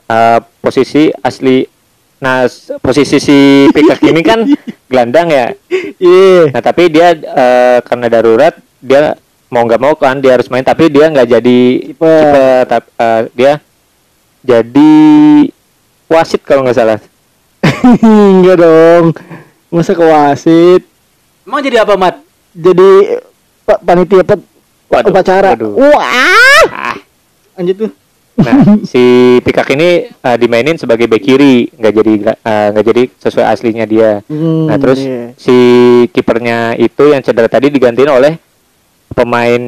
[0.09, 1.65] Eh, posisi asli
[2.19, 2.51] Nah,
[2.83, 3.37] posisi si
[3.71, 4.43] Pikak ini kan
[4.91, 5.47] gelandang ya.
[5.95, 6.51] Iya.
[6.51, 9.15] Nah, tapi dia eh, karena darurat dia
[9.47, 12.67] mau nggak mau kan dia harus main tapi dia nggak jadi Kiper.
[12.69, 13.51] eh, dia
[14.41, 14.91] jadi
[16.05, 16.99] wasit kalau nggak salah.
[18.33, 19.05] Enggak dong.
[19.69, 20.81] Masa ke wasit.
[21.43, 22.15] Emang jadi apa, Mat?
[22.51, 23.19] Jadi
[23.63, 24.41] pa- panitia pet
[24.89, 25.53] Waduh, upacara.
[25.53, 25.73] waduh.
[25.77, 26.65] Wah.
[26.65, 26.97] Ah.
[27.53, 27.91] Lanjut tuh.
[28.39, 28.55] Nah,
[28.89, 29.03] si
[29.39, 34.25] Pikak ini eh, dimainin sebagai bek kiri, nggak jadi eh, nggak jadi sesuai aslinya dia.
[34.25, 35.35] Hmm, Nah, terus iya.
[35.35, 35.55] si
[36.09, 38.33] kipernya itu yang cedera tadi digantiin oleh
[39.11, 39.61] pemain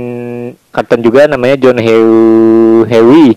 [0.71, 2.05] Karton juga namanya John Heu
[2.87, 3.35] Hewi.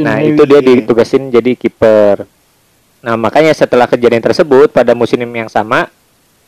[0.00, 2.26] Nah, itu dia ditugasin jadi kiper.
[3.04, 5.92] Nah, makanya setelah kejadian tersebut pada musim yang sama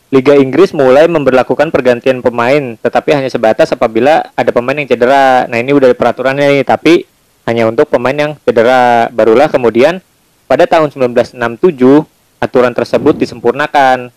[0.07, 5.43] Liga Inggris mulai memberlakukan pergantian pemain, tetapi hanya sebatas apabila ada pemain yang cedera.
[5.51, 7.03] Nah, ini udah peraturannya nih, tapi
[7.43, 9.11] hanya untuk pemain yang cedera.
[9.11, 9.99] Barulah kemudian
[10.47, 12.07] pada tahun 1967
[12.39, 14.07] aturan tersebut disempurnakan.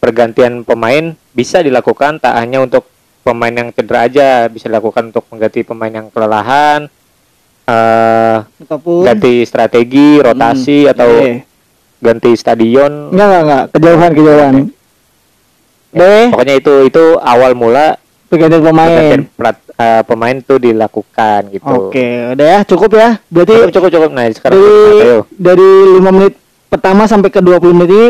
[0.00, 2.88] Pergantian pemain bisa dilakukan tak hanya untuk
[3.20, 6.88] pemain yang cedera aja, bisa dilakukan untuk mengganti pemain yang kelelahan,
[7.66, 11.42] eh Ataupun ganti strategi, rotasi atau Iya.
[11.98, 13.10] ganti stadion.
[13.10, 14.54] Enggak enggak enggak kejauhan kejauhan.
[15.88, 18.90] Deh, Pokoknya itu itu awal mula pergantian pemain.
[18.92, 19.22] pergantian
[19.76, 21.74] eh, pemain itu dilakukan gitu.
[21.88, 23.08] Oke, udah ya, cukup ya.
[23.26, 24.10] Berarti Cukup cukup cukup.
[24.12, 26.34] Nah, sekarang dari dari 5 menit
[26.66, 28.08] pertama sampai ke 20 menit ini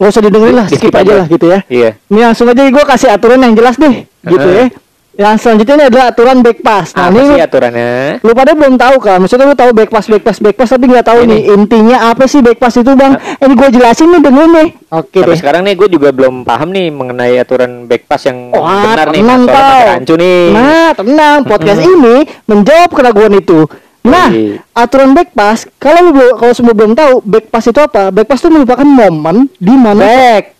[0.00, 1.14] usah didengerin lah, skip, skip aja aja.
[1.16, 1.58] lah gitu ya.
[1.66, 1.90] Iya.
[2.06, 3.94] Ini langsung aja gue kasih aturan yang jelas deh,
[4.24, 4.66] gitu Heeh.
[4.70, 4.87] ya.
[5.18, 6.94] Yang selanjutnya ini adalah aturan back pass.
[6.94, 7.90] Nah, Apa ini sih aturannya?
[8.22, 9.18] lu pada belum tahu kan?
[9.18, 11.28] Maksudnya lu tahu back pass, back pass, back pass tapi nggak tahu Ini.
[11.28, 13.18] nih intinya apa sih back pass itu, Bang?
[13.18, 14.68] Ini gue jelasin nih dengerin nih.
[14.88, 15.34] Oke deh.
[15.34, 19.18] sekarang nih gue juga belum paham nih mengenai aturan back pass yang Wah, benar nih.
[19.18, 19.90] tenang Soalnya kau.
[19.90, 20.42] rancu nih.
[20.54, 21.38] Nah, tenang.
[21.50, 23.58] Podcast ini menjawab keraguan itu.
[24.00, 24.30] Nah,
[24.72, 28.14] aturan back pass, kalau lu kalau semua belum tahu, back pass itu apa?
[28.14, 30.54] Back pass itu merupakan momen di mana back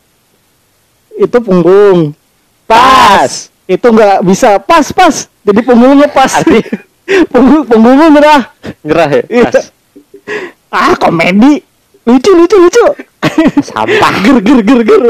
[1.15, 2.11] itu punggung.
[2.67, 3.55] Pas.
[3.69, 5.29] Itu nggak bisa pas pas.
[5.45, 6.41] Jadi punggungnya pas.
[7.33, 8.43] Punggung punggungnya nyerah.
[8.81, 9.23] Nyerah ya.
[9.29, 9.45] Iya.
[9.53, 9.65] Pas.
[10.73, 11.61] Ah, komedi.
[12.09, 12.85] Lucu lucu lucu.
[13.61, 14.13] Sampah.
[14.25, 15.03] ger ger ger ger.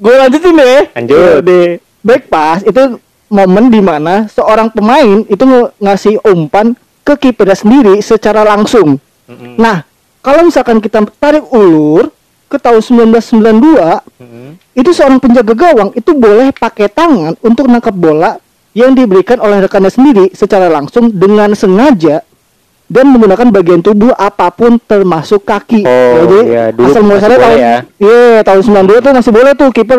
[0.00, 0.82] Gue lanjutin deh.
[0.96, 1.44] Lanjut.
[1.44, 1.70] Deh.
[2.00, 2.96] Back pass itu
[3.32, 5.44] momen di mana seorang pemain itu
[5.80, 9.00] ngasih umpan ke kipernya sendiri secara langsung.
[9.28, 9.56] Mm-mm.
[9.56, 9.84] Nah,
[10.20, 12.12] kalau misalkan kita tarik ulur
[12.52, 14.50] ke tahun 1992, Mm-mm.
[14.76, 18.36] itu seorang penjaga gawang itu boleh pakai tangan untuk nangkap bola
[18.76, 22.20] yang diberikan oleh rekannya sendiri secara langsung dengan sengaja
[22.92, 25.80] dan menggunakan bagian tubuh apa pun termasuk kaki.
[25.88, 27.76] Oh, Jadi iya, dulu asal muasalnya tahun ya.
[27.96, 29.98] iya tahun 92 tuh masih boleh tuh kiper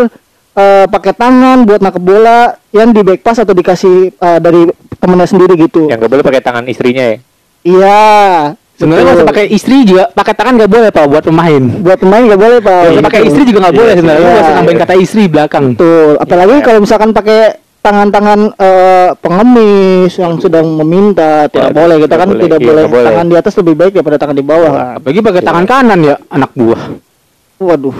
[0.53, 4.69] eh, pakai tangan buat nangkep bola yang di back pass atau dikasih eh, dari
[5.01, 5.89] temennya sendiri gitu.
[5.89, 7.17] Yang gak boleh pakai tangan istrinya ya.
[7.65, 8.01] Iya.
[8.83, 11.63] Sebenarnya nggak usah pakai istri juga, pakai tangan nggak boleh pak buat pemain.
[11.79, 12.81] buat pemain nggak boleh pak.
[12.91, 14.19] Nggak pakai istri juga nggak Iya, boleh sebenarnya.
[14.19, 14.29] Iya.
[14.29, 15.65] nggak usah nambahin kata istri belakang.
[16.19, 16.63] Apalagi Iya.
[16.63, 17.39] kalau misalkan pakai
[17.79, 22.41] tangan-tangan eh, pengemis yang sedang meminta tidak Waduh, boleh kita kan boleh.
[22.41, 22.83] tidak Iya, boleh.
[22.87, 23.07] boleh.
[23.09, 24.85] tangan di atas lebih baik daripada tangan di bawah kan.
[24.99, 26.81] Apalagi pakai tangan kanan ya anak buah.
[27.57, 27.97] Waduh.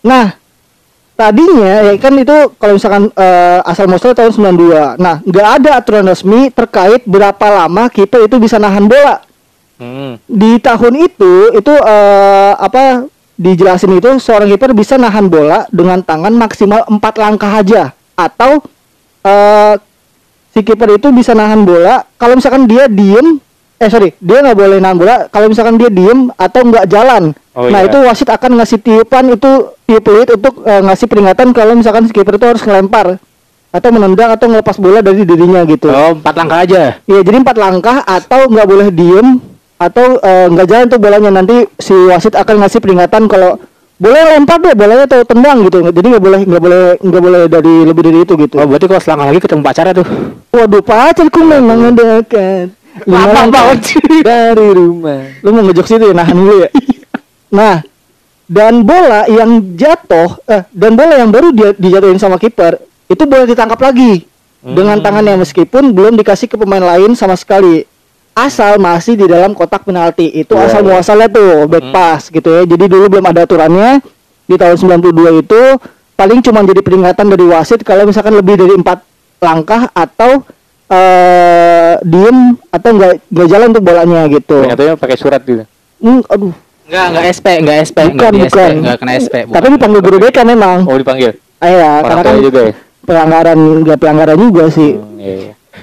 [0.00, 0.26] Nah,
[1.14, 4.94] tadinya ya kan itu kalau misalkan eh, asal muasal tahun 92.
[4.96, 9.22] Nah, nggak ada aturan resmi terkait berapa lama kiper itu bisa nahan bola.
[9.78, 10.18] Hmm.
[10.26, 13.06] Di tahun itu itu eh, apa
[13.38, 18.58] dijelasin itu seorang kiper bisa nahan bola dengan tangan maksimal empat langkah aja atau
[19.22, 19.74] eh
[20.50, 23.38] si kiper itu bisa nahan bola kalau misalkan dia diem
[23.78, 27.66] eh sorry dia nggak boleh nahan bola kalau misalkan dia diem atau nggak jalan Oh,
[27.66, 27.90] nah iya.
[27.90, 29.50] itu wasit akan ngasih tiupan itu
[29.82, 33.18] tiup peluit untuk eh, ngasih peringatan kalau misalkan si kiper itu harus ngelempar
[33.74, 36.82] atau menendang atau ngelepas bola dari dirinya gitu Oh empat langkah aja.
[37.02, 39.42] Iya, jadi empat langkah atau nggak boleh diem
[39.78, 43.62] atau eh, nggak jalan tuh bolanya nanti si wasit akan ngasih peringatan kalau
[43.98, 45.82] boleh lempar deh bolanya atau tendang gitu.
[45.90, 48.54] Jadi nggak boleh nggak boleh nggak boleh dari lebih dari itu gitu.
[48.62, 50.06] Oh berarti kalau selangkah lagi ketemu pacarnya tuh.
[50.54, 52.68] Waduh, pacarku memang dekat.
[53.06, 55.22] Lama banget dari rumah.
[55.42, 56.68] Lu mau ngejok situ ya nahan dulu ya.
[57.58, 57.76] nah,
[58.46, 63.46] dan bola yang jatuh eh dan bola yang baru dia dijatuhin sama kiper itu boleh
[63.48, 64.26] ditangkap lagi
[64.58, 67.87] dengan tangannya meskipun belum dikasih ke pemain lain sama sekali.
[68.40, 70.30] Asal masih di dalam kotak penalti.
[70.32, 70.88] Itu Iya, asal iya.
[70.88, 71.94] muasalnya tuh back Hmm.
[71.94, 72.62] pass gitu ya.
[72.64, 73.98] Jadi dulu belum ada aturannya.
[74.44, 75.60] Di tahun 92 itu
[76.14, 79.04] paling cuma jadi peringatan dari wasit kalau misalkan lebih dari empat
[79.38, 80.42] langkah atau
[80.88, 84.56] eh diem atau nggak nggak jalan untuk bolanya gitu.
[84.62, 85.62] Ternyata pakai surat gitu.
[85.98, 86.54] Hmm, aduh.
[86.88, 88.70] Enggak, enggak SP, enggak SP, Bukan, enggak di SP, bukan.
[88.80, 89.34] enggak kena SP.
[89.44, 90.78] Tapi dipanggil guru BK memang.
[90.88, 91.36] Oh dipanggil.
[91.60, 92.72] Ah, ya, Orang karena kan juga ya.
[93.04, 94.90] pelanggaran nggak pelanggaran juga sih.
[94.96, 95.34] Hmm, iya,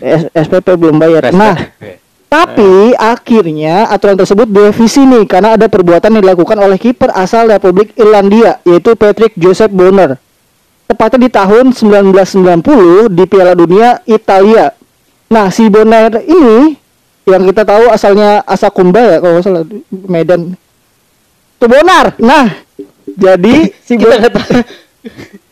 [0.01, 0.17] iya.
[0.33, 1.29] SPP belum bayar.
[1.29, 1.37] Respect.
[1.37, 1.55] Nah,
[2.35, 7.95] tapi akhirnya aturan tersebut direvisi nih karena ada perbuatan yang dilakukan oleh kiper asal Republik
[7.95, 10.19] Irlandia yaitu Patrick Joseph Bonner.
[10.83, 14.75] Tepatnya di tahun 1990 di Piala Dunia Italia.
[15.31, 16.75] Nah, si Bonner ini
[17.23, 20.59] yang kita tahu asalnya Asakumba ya kalau salah Medan.
[21.55, 22.19] Itu Bonar.
[22.19, 22.51] Nah,
[23.15, 24.27] jadi si Bonner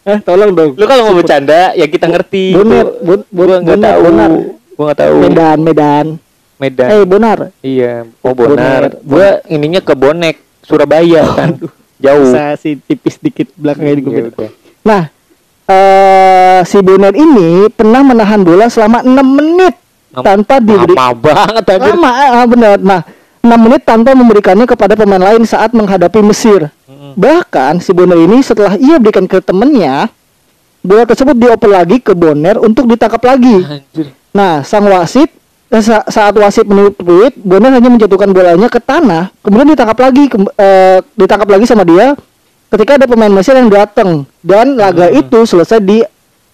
[0.04, 0.72] Eh, tolong dong.
[0.76, 2.60] Lu kalau mau bercanda ya kita ngerti.
[2.60, 4.02] Boner, Gua- bon, bon, gua nggak Bonar, tahu.
[4.04, 4.32] Bonar.
[4.76, 5.14] Gua nggak tahu.
[5.24, 6.06] Medan, Medan.
[6.64, 6.88] Medan.
[6.90, 7.38] Eh, Bonar.
[7.60, 8.08] Iya.
[8.20, 8.56] Oh Bonar.
[8.56, 8.84] Bonar.
[9.04, 11.60] Gua ininya ke Bonek Surabaya kan.
[12.00, 12.32] Jauh.
[12.32, 14.30] Saya sih tipis dikit belakangnya juga Ya beda.
[14.30, 14.52] udah.
[14.84, 15.04] Nah,
[15.66, 19.76] eh si Bonar ini pernah menahan bola selama 6 menit
[20.14, 21.92] tanpa diberi Lama banget anjir.
[21.92, 22.78] lama ah, benar.
[22.78, 23.02] Nah,
[23.42, 26.70] 6 menit tanpa memberikannya kepada pemain lain saat menghadapi Mesir.
[26.86, 27.16] Mm-mm.
[27.16, 30.08] Bahkan si Bonner ini setelah ia berikan ke temennya,
[30.80, 33.58] bola tersebut dioper lagi ke Bonner untuk ditangkap lagi.
[33.64, 34.08] Anjir.
[34.32, 35.36] Nah, sang wasit eh,
[35.82, 40.54] sa- saat wasit meniup peluit, Bonner hanya menjatuhkan bolanya ke tanah, kemudian ditangkap lagi, kem-
[40.54, 42.14] eh, ditangkap lagi sama dia.
[42.70, 45.22] Ketika ada pemain Mesir yang datang dan laga Hmm.
[45.22, 46.02] itu selesai di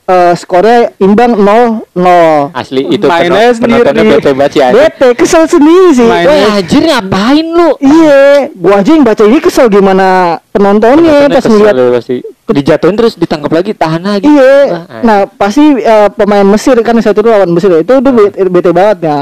[0.10, 2.50] eh, skornya imbang 0-0.
[2.58, 3.86] Asli itu Mainnya sendiri.
[4.18, 4.74] bete anjir.
[4.74, 6.10] Bete, kesel sendiri sih.
[6.10, 7.70] Mainnya- anjir ngapain lu?
[7.78, 12.18] iya, gua aja yang baca ini kesel gimana penontonnya Penontonnya pas kesel ngeliat pasti.
[12.50, 14.26] Dijatuhin terus ditangkap lagi, tahan lagi.
[14.26, 14.90] Iya.
[15.06, 18.98] Nah, pasti eh, pemain Mesir kan satu itu lawan Mesir itu udah bete, bete banget
[19.06, 19.20] ya.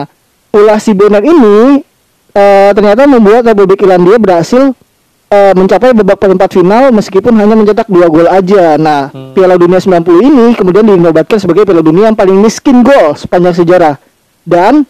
[0.55, 1.83] Ulah si Bonner ini
[2.31, 4.71] eh, ternyata membuat Republik Irlandia berhasil
[5.27, 8.75] eh, mencapai babak perempat final meskipun hanya mencetak dua gol aja.
[8.75, 9.31] Nah, Hmm.
[9.31, 13.95] Piala Dunia 90 ini kemudian dinobatkan sebagai Piala Dunia yang paling miskin gol sepanjang sejarah.
[14.41, 14.87] Dan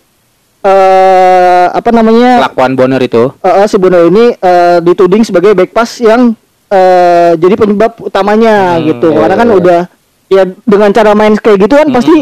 [0.59, 2.43] eh apa namanya?
[2.43, 3.23] Kelakuan Bonner itu.
[3.37, 6.33] eh, si Bonner ini eh, dituding sebagai back pass yang
[6.67, 9.07] eh, jadi penyebab utamanya Hmm, gitu.
[9.09, 9.55] iya, Karena kan iya.
[9.55, 9.79] udah
[10.27, 11.95] ya dengan cara main kayak gitu kan Hmm.
[11.95, 12.15] pasti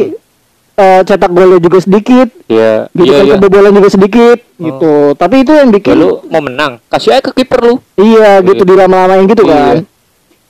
[0.76, 2.92] eh, cetak golnya juga sedikit, Iya.
[2.92, 3.34] gitu Iya, kan iya.
[3.40, 4.94] kebobolan juga sedikit gitu.
[5.16, 7.76] Tapi itu yang Ya, bikin lu mau menang, kasih aja ke kiper lu.
[7.96, 8.70] iya gitu Iya.
[8.70, 9.56] dilama-lamain gitu Iya.
[9.56, 9.76] kan.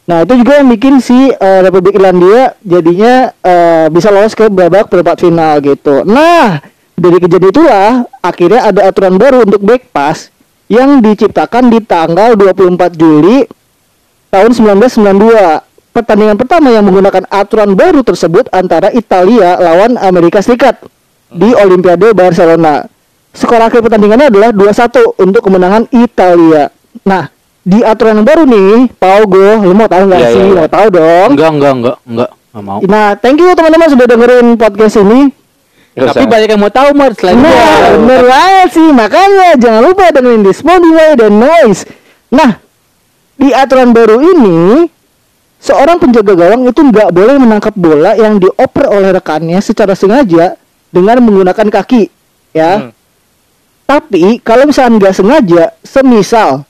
[0.05, 4.85] Nah, itu juga yang bikin si eh, Republik Irlandia jadinya eh, bisa lolos ke babak
[4.85, 6.05] perempat final gitu.
[6.05, 6.61] Nah,
[6.93, 10.29] dari kejadian itulah akhirnya ada aturan baru untuk back pass
[10.65, 13.45] yang diciptakan di tanggal 24 Juli
[14.29, 15.61] tahun 1992.
[15.95, 20.83] Pertandingan pertama yang menggunakan aturan baru tersebut antara Italia lawan Amerika Serikat
[21.31, 22.83] di Olimpiade Barcelona.
[23.31, 26.67] Skor akhir pertandingannya adalah 2-1 untuk kemenangan Italia.
[27.07, 27.31] Nah,
[27.63, 30.35] di aturan yang baru nih, Pau Go, lu mau tahu nggak Iya, sih?
[30.37, 30.59] iya, iya.
[30.59, 31.29] Mau tahu dong.
[31.31, 32.79] Enggak, enggak, enggak, enggak, enggak mau.
[32.83, 35.31] Nah, thank you teman-teman sudah dengerin podcast ini.
[35.95, 36.31] Nggak Tapi usah.
[36.31, 38.89] banyak yang mau tahu Mar selain Nah, bener banget sih.
[38.91, 41.81] Makanya jangan lupa dengerin di Spotify dan Noise.
[42.29, 42.51] Nah,
[43.35, 44.91] di aturan baru ini,
[45.65, 50.53] seorang penjaga gawang itu nggak boleh menangkap bola yang dioper oleh rekannya secara sengaja
[50.93, 52.13] dengan menggunakan kaki,
[52.53, 52.85] ya.
[52.85, 52.91] Hmm.
[53.85, 56.65] Tapi kalau misalkan nggak sengaja, semisal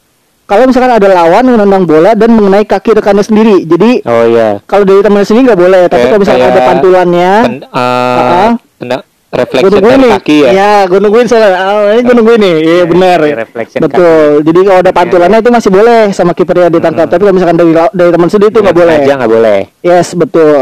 [0.45, 4.61] kalau misalkan ada lawan menendang bola dan mengenai kaki rekannya sendiri, jadi Oh iya.
[4.69, 5.81] kalau dari temannya sendiri nggak boleh.
[5.89, 9.01] Tapi kalau misalkan ada pantulannya, Ten, eh, Ah.
[9.37, 10.51] Reflection nungguin dari kaki ya.
[10.51, 11.49] Ya, gue nungguin soalnya.
[11.53, 12.55] Ah, ini gue nungguin nih.
[12.55, 13.19] Iya Iya, benar.
[13.21, 14.25] iya, reflection Betul.
[14.41, 17.05] Jadi kalau ada pantulannya itu masih boleh sama kiper yang ditangkap.
[17.05, 17.11] Hmm.
[17.11, 18.95] Tapi kalau misalkan dari dari teman sendiri itu nggak boleh.
[18.97, 19.59] Aja nggak boleh.
[19.79, 20.57] Yes, betul.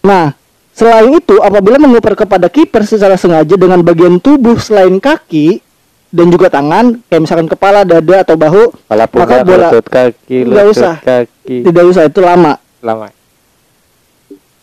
[0.00, 0.24] Nah,
[0.70, 5.60] selain itu apabila mengoper kepada kiper secara sengaja dengan bagian tubuh selain kaki
[6.08, 10.76] dan juga tangan, kayak misalkan kepala, dada atau bahu, Kepala Maka bola- lutut kaki, lutut
[10.76, 10.96] usah.
[11.00, 11.64] kaki.
[11.64, 12.60] tidak usah itu lama.
[12.80, 13.08] Lama.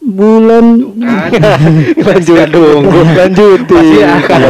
[0.10, 0.66] Bulan
[2.00, 3.00] Lanjut tunggu.
[3.14, 4.10] lanjutin.
[4.10, 4.42] Akan.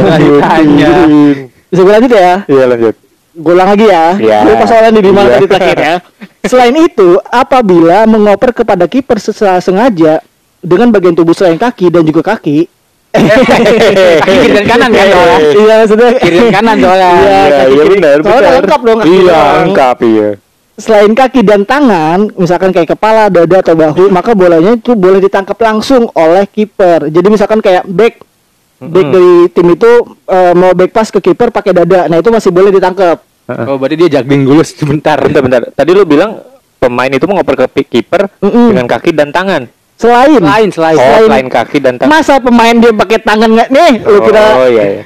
[1.68, 2.34] Bisa gue lanjut ya?
[2.44, 2.94] Iya lanjut.
[3.30, 4.06] Gue ulang lagi ya.
[4.16, 4.38] Iya.
[4.42, 5.34] Lupa soalnya di mana Iya.
[5.36, 5.94] tadi terakhir ya.
[6.50, 10.24] Selain itu, apabila mengoper kepada kiper secara sengaja
[10.58, 12.64] dengan bagian tubuh selain kaki dan juga kaki,
[13.10, 13.74] Kaki
[14.26, 15.38] kiri dan kanan kan soalnya.
[15.50, 17.10] iya maksudnya Kiri dan kanan soalnya.
[17.12, 17.88] Iya, iya kiri.
[17.92, 18.16] benar.
[18.22, 20.28] Soalnya lengkap dong Iya lengkap iya.
[20.74, 25.56] Selain kaki dan tangan, misalkan kayak kepala, dada atau bahu, maka bolanya itu boleh ditangkap
[25.56, 27.06] langsung oleh kiper.
[27.06, 28.14] Jadi misalkan kayak back
[28.80, 29.12] back Mm-mm.
[29.12, 29.90] dari tim itu
[30.24, 32.06] eh, mau back pass ke kiper pakai dada.
[32.06, 33.20] Nah, itu masih boleh ditangkap.
[33.66, 35.18] Oh, berarti dia juggling dulu sebentar.
[35.18, 35.62] Bentar bentar.
[35.68, 36.38] Tadi lu bilang
[36.76, 38.72] pemain itu mengoper ke kiper Mm-mm.
[38.72, 39.68] dengan kaki dan tangan.
[39.94, 40.96] Selain Selain, selain.
[40.96, 42.08] Oh, Selain- selain kaki dan tangan.
[42.10, 43.92] masa pemain dia pakai tangan nggak nih?
[44.00, 45.02] Lu kira Oh iya iya.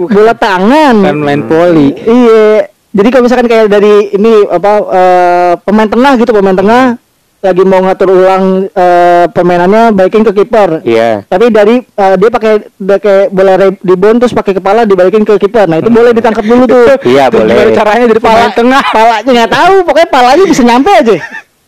[0.00, 0.94] bola tangan.
[1.04, 1.92] kan main poli.
[1.92, 2.72] Iya.
[2.90, 6.98] Jadi kalau misalkan kayak dari ini apa eh, pemain tengah gitu, pemain tengah
[7.40, 10.82] lagi mau ngatur ulang eh, permainannya balikin ke kiper.
[10.82, 11.22] Iya.
[11.24, 15.70] Tapi dari eh, dia pakai pakai bola rebound terus pakai kepala dibalikin ke kiper.
[15.70, 16.98] Nah, itu boleh ditangkap dulu tuh.
[17.10, 17.72] Iya, boleh.
[17.78, 18.82] Caranya dari pemain tengah?
[18.90, 21.16] Palanya nggak tahu, pokoknya palanya bisa nyampe aja.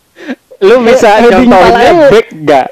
[0.66, 1.92] Lu bisa palanya.
[2.10, 2.66] back enggak?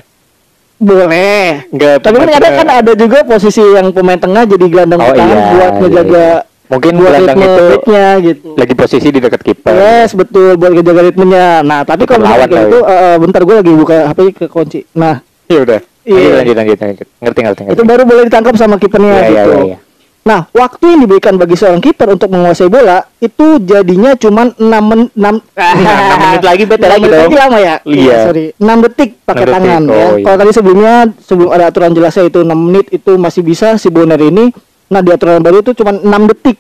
[0.81, 1.45] Boleh.
[1.71, 1.97] Enggak.
[2.03, 5.39] Tapi kan ada kan ada juga posisi yang pemain tengah jadi gelandang Oh, iya, buat
[5.55, 6.50] iya, ngejaga iya.
[6.71, 8.49] Mungkin buat gelandang ritme itu backnya gitu.
[8.55, 9.75] lagi posisi di dekat kiper.
[9.75, 11.47] Yes, betul buat ngejaga ritmenya.
[11.67, 14.19] Nah, tapi kalau Lawan misalnya kayak lah gitu, eh, eh, bentar gue lagi buka HP
[14.39, 14.81] ke kunci.
[14.95, 15.19] Nah,
[15.51, 15.81] Iya udah.
[16.07, 16.31] Iya.
[16.41, 17.07] Lanjut, lanjut, lanjut.
[17.19, 17.75] Ngerti, ngerti, ngerti.
[17.75, 19.51] itu baru boleh ditangkap sama kipernya Iya, iya, gitu.
[19.51, 19.79] iya, iya.
[20.21, 25.09] Nah, waktu yang diberikan bagi seorang kiper untuk menguasai bola itu jadinya cuma 6 men
[25.11, 25.17] 6
[25.81, 27.23] enam menit lagi bete lagi menit dong.
[27.25, 27.75] lagi lama ya?
[27.83, 28.17] Iya.
[28.29, 28.45] sorry.
[28.55, 29.91] 6 detik pakai 6 detik, tangan ya.
[29.91, 30.25] oh, iya.
[30.29, 34.21] Kalau tadi sebelumnya sebelum ada aturan jelasnya itu 6 menit itu masih bisa si Bonner
[34.21, 34.55] ini.
[34.91, 36.59] Nah, di aturan baru itu cuma 6 detik.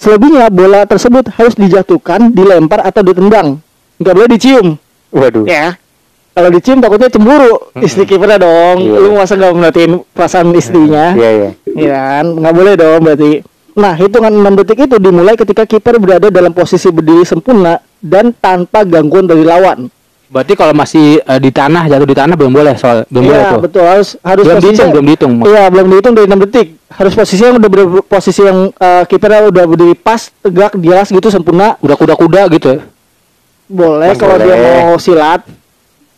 [0.00, 3.60] Selebihnya bola tersebut harus dijatuhkan, dilempar atau ditendang.
[4.00, 4.80] Nggak boleh dicium.
[5.12, 5.44] Waduh.
[5.44, 5.76] Ya.
[6.32, 8.80] Kalau dicium takutnya cemburu istri kipernya dong.
[8.80, 8.96] Iya.
[8.96, 11.12] Lu masa nggak merhatiin perasaan istrinya?
[11.12, 11.50] Iya, iya.
[11.68, 13.32] Iya kan, nggak boleh dong berarti.
[13.76, 18.88] Nah, hitungan 6 detik itu dimulai ketika kiper berada dalam posisi berdiri sempurna dan tanpa
[18.88, 19.92] gangguan dari lawan.
[20.30, 23.50] Berarti kalau masih eh, di tanah jatuh di tanah belum boleh soal belum boleh Iya,
[23.50, 23.60] tuh.
[23.60, 25.32] betul harus harus Belum posisi- dihitung, belum dihitung.
[25.42, 26.68] Iya, belum dihitung dari 6 detik.
[26.88, 31.28] Harus posisi yang udah ber- posisi yang eh, kipernya udah berdiri pas, tegak, jelas gitu
[31.28, 31.74] sempurna.
[31.78, 32.68] Udah kuda-kuda gitu.
[32.72, 32.80] ya.
[33.66, 34.82] Boleh kalau dia boleh.
[34.84, 35.40] mau silat.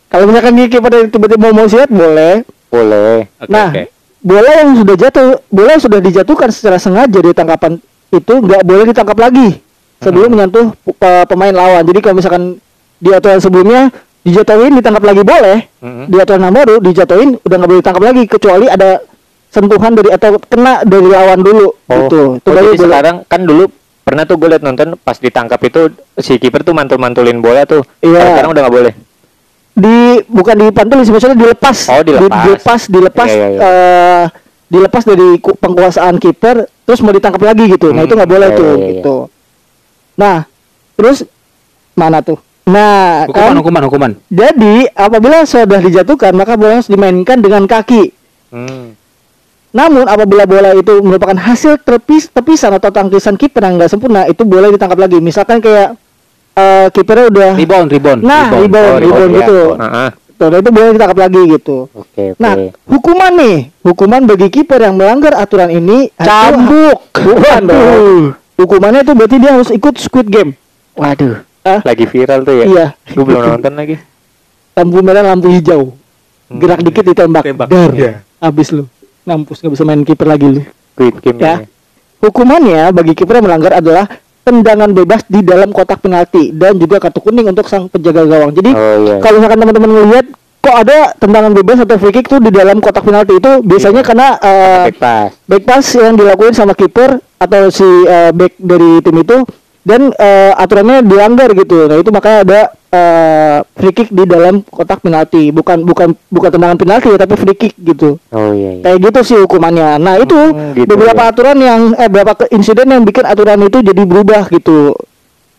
[0.07, 2.45] Kalau misalkan dia kiper dari tiba-tiba mau, mau silat boleh.
[2.67, 3.29] Boleh.
[3.45, 3.69] nah,
[4.19, 7.77] bola yang sudah jatuh, bola yang sudah dijatuhkan secara sengaja di tangkapan
[8.09, 9.57] itu nggak boleh ditangkap lagi
[9.99, 10.33] sebelum Hmm.
[10.39, 11.81] menyentuh pe- pemain lawan.
[11.83, 12.61] Jadi kalau misalkan
[13.03, 13.91] di aturan sebelumnya
[14.23, 16.03] dijatuhin ditangkap lagi boleh, Mhm.
[16.07, 19.03] di aturan yang baru dijatuhin udah nggak boleh ditangkap lagi kecuali ada
[19.51, 22.21] sentuhan dari atau kena dari lawan dulu Oh, gitu.
[22.39, 23.67] Itu oh, jadi sekarang kan dulu
[24.01, 25.81] pernah tuh gue liat nonton pas ditangkap itu
[26.17, 27.83] si kiper tuh mantul-mantulin bola tuh.
[27.99, 28.33] Iya.
[28.33, 28.93] Sekarang udah nggak boleh.
[29.73, 31.77] di bukan dipantulin maksudnya dilepas.
[31.89, 32.29] Oh, dilepas.
[32.29, 33.59] Di- dilepas, dilepas Iya, iya, iya.
[33.59, 34.23] eh,
[34.69, 37.89] dilepas dari penguasaan kiper terus mau ditangkap lagi gitu.
[37.89, 38.89] nah, Hmm, itu nggak boleh iya, tuh iya, iya.
[38.93, 39.15] gitu.
[40.13, 40.35] Nah,
[40.93, 41.25] terus
[41.93, 42.37] mana tuh?
[42.63, 44.11] Nah, Hukuman, kan hukuman, hukuman.
[44.31, 48.15] jadi apabila sudah dijatuhkan maka bola harus dimainkan dengan kaki.
[48.55, 48.95] Hmm.
[49.73, 54.45] Namun apabila bola itu merupakan hasil terpis tepisan atau tangkisan kiper yang nggak sempurna itu
[54.45, 55.19] boleh ditangkap lagi.
[55.19, 55.97] Misalkan kayak
[56.53, 58.21] eh kipernya udah Rebound, rebound.
[58.21, 59.39] Nah, rebound, Oh, rebound iya.
[59.41, 59.59] gitu.
[59.75, 60.09] Heeh.
[60.33, 61.77] Tuh, nah, itu boleh ditangkap lagi gitu.
[61.91, 62.41] Oke, oke.
[62.41, 62.53] Nah,
[62.85, 67.11] hukuman nih, hukuman bagi kiper yang melanggar aturan ini Cambuk.
[67.11, 68.15] Bukan dong.
[68.53, 70.53] Hukumannya itu berarti dia harus ikut Squid Game.
[70.93, 71.41] Waduh.
[71.63, 71.79] Ah?
[71.81, 72.65] Lagi viral tuh ya.
[72.65, 72.85] Iya.
[73.09, 73.95] Gue belum nonton lagi.
[74.73, 75.95] Lampu merah, lampu hijau.
[76.47, 76.59] Hmm.
[76.59, 77.43] Gerak dikit ditembak.
[77.43, 77.67] Tembak.
[77.67, 77.91] Dar.
[77.91, 78.11] Iya.
[78.37, 78.83] Habis lu.
[79.23, 80.61] Ngampus nggak bisa main kiper lagi lu.
[80.93, 81.63] Game Ya.
[81.63, 81.65] ini.
[82.19, 84.05] Hukumannya bagi kiper yang melanggar adalah
[84.43, 88.51] tendangan bebas di dalam kotak penalti dan juga kartu kuning untuk sang penjaga gawang.
[88.51, 89.15] Jadi Oh iya.
[89.19, 90.27] kalau misalkan teman-teman melihat
[90.59, 94.07] kok ada tendangan bebas atau free kick tuh di dalam kotak penalti itu biasanya Iya.
[94.07, 95.29] karena eh, Back pass.
[95.45, 99.37] back pass yang dilakuin sama kiper atau si eh, back dari tim itu
[99.83, 101.85] dan eh, aturannya dilanggar gitu.
[101.85, 105.49] Nah, itu makanya ada eh, free kick di dalam kotak penalti.
[105.49, 108.15] Bukan bukan bukan tendangan penalti ya, tapi free kick gitu.
[108.29, 108.79] Oh iya.
[108.79, 108.81] iya.
[108.81, 109.95] Kayak gitu sih hukumannya.
[109.97, 111.29] Nah, itu Hmm, gitu beberapa ya.
[111.29, 114.95] aturan yang eh beberapa ke- insiden yang bikin aturan itu jadi berubah gitu.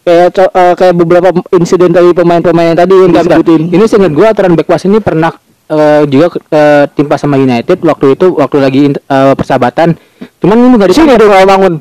[0.00, 3.62] Kayak co- eh, kayak beberapa insiden dari pemain-pemain yang tadi yang disebutin.
[3.68, 5.32] Ini seingat gua aturan back pass ini pernah
[5.64, 9.96] eh, juga ke, ke timpa sama United waktu itu waktu lagi eh, persahabatan.
[10.40, 11.74] Cuman ini nggak di Sini dong bangun.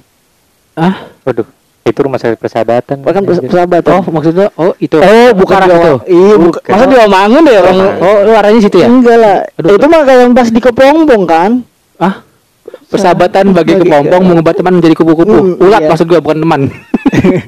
[0.74, 1.48] Ah, Waduh.
[1.84, 3.04] Itu rumah sakit persahabatan.
[3.04, 3.50] Bukan pers- Anjir.
[3.52, 3.92] persahabatan.
[3.94, 4.96] oh maksudnya oh itu.
[4.96, 5.94] Oh, bukan itu.
[6.08, 6.62] Iya, bukan.
[6.62, 6.72] Bukan.
[6.72, 7.76] Masa di Omangun deh orang.
[8.00, 8.88] Oh, lu arahnya situ ya?
[8.88, 9.38] Enggak lah.
[9.58, 9.76] Aduh.
[9.76, 11.52] itu mah kayak yang pas di Kepompong kan.
[11.96, 12.24] Ah,
[12.88, 15.36] persahabatan bagi Bagi- kepompong mengubah teman menjadi kupu-kupu.
[15.36, 15.90] Hmm, Ulat iya.
[15.90, 16.62] maksud gua bukan teman.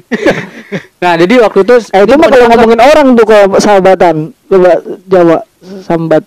[1.02, 4.16] nah, jadi waktu itu Eh, itu mah kalau ngomongin orang tuh kalau sahabatan.
[4.46, 4.70] Coba
[5.06, 5.38] Jawa
[5.82, 6.22] sambat.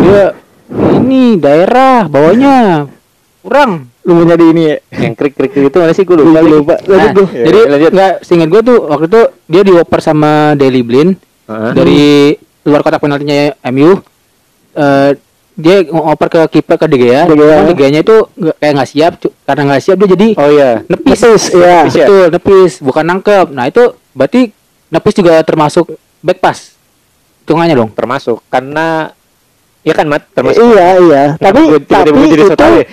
[0.00, 0.24] Dia
[0.96, 2.86] ini daerah bawahnya
[3.40, 3.90] kurang.
[4.06, 4.76] Lu mau jadi ini ya?
[5.02, 6.38] Yang krik-krik itu mana sih gue lupa.
[6.40, 7.26] Lupa, Nah, tuh.
[7.26, 7.90] jadi Ya, lanjut.
[7.90, 11.72] nggak seingat gue tuh waktu itu dia dioper sama Daily Blind Heeh.
[11.74, 12.04] dari
[12.62, 13.98] luar kotak penaltinya MU.
[14.72, 15.10] Eh
[15.56, 17.24] dia ngoper ke kiper ke De Gea.
[17.24, 17.56] De Gea.
[17.56, 18.16] Cuman De Gea-nya itu
[18.54, 20.70] kayak nggak siap karena nggak siap dia jadi Oh iya.
[20.86, 21.18] nepis.
[21.18, 21.78] Nepis, iya.
[22.06, 23.46] Betul, nepis, bukan nangkep.
[23.50, 23.82] Nah, itu
[24.12, 24.52] berarti
[24.86, 25.90] nepis juga termasuk
[26.20, 26.76] back pass.
[27.42, 27.90] Hitungannya dong.
[27.90, 29.10] Termasuk karena
[29.80, 30.60] ya kan Mat termasuk.
[30.62, 31.24] Iya, iya.
[31.40, 32.84] Tapi tapi itu ya?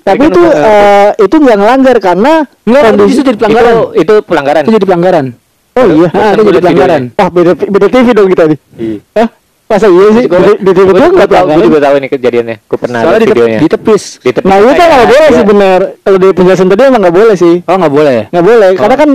[0.00, 2.32] Tapi itu kan, eh, itu nggak ngelanggar karena
[2.62, 3.72] Enggak, kondisi itu jadi pelanggaran.
[3.72, 4.62] Itu, itu pelanggaran.
[4.62, 5.26] Itu jadi pelanggaran.
[5.70, 7.02] Oh iya, Ah, itu jadi pelanggaran.
[7.14, 8.58] Wah, beda beda TV dong kita nih.
[8.76, 8.98] Iya.
[9.14, 9.28] Hah?
[9.70, 10.24] Masa iya sih?
[10.26, 12.56] Di, TV tuh nggak tahu, gua juga tahu ini kejadiannya.
[12.66, 13.58] Gue pernah Soalnya videonya.
[13.62, 14.02] di tepis.
[14.18, 15.80] Di tepi Nah itu kayak nggak boleh sih bener.
[16.02, 17.54] Kalau di penjelasan tadi emang nggak boleh sih.
[17.62, 18.24] Oh nggak boleh ya?
[18.34, 18.68] Nggak boleh.
[18.74, 19.10] Karena kan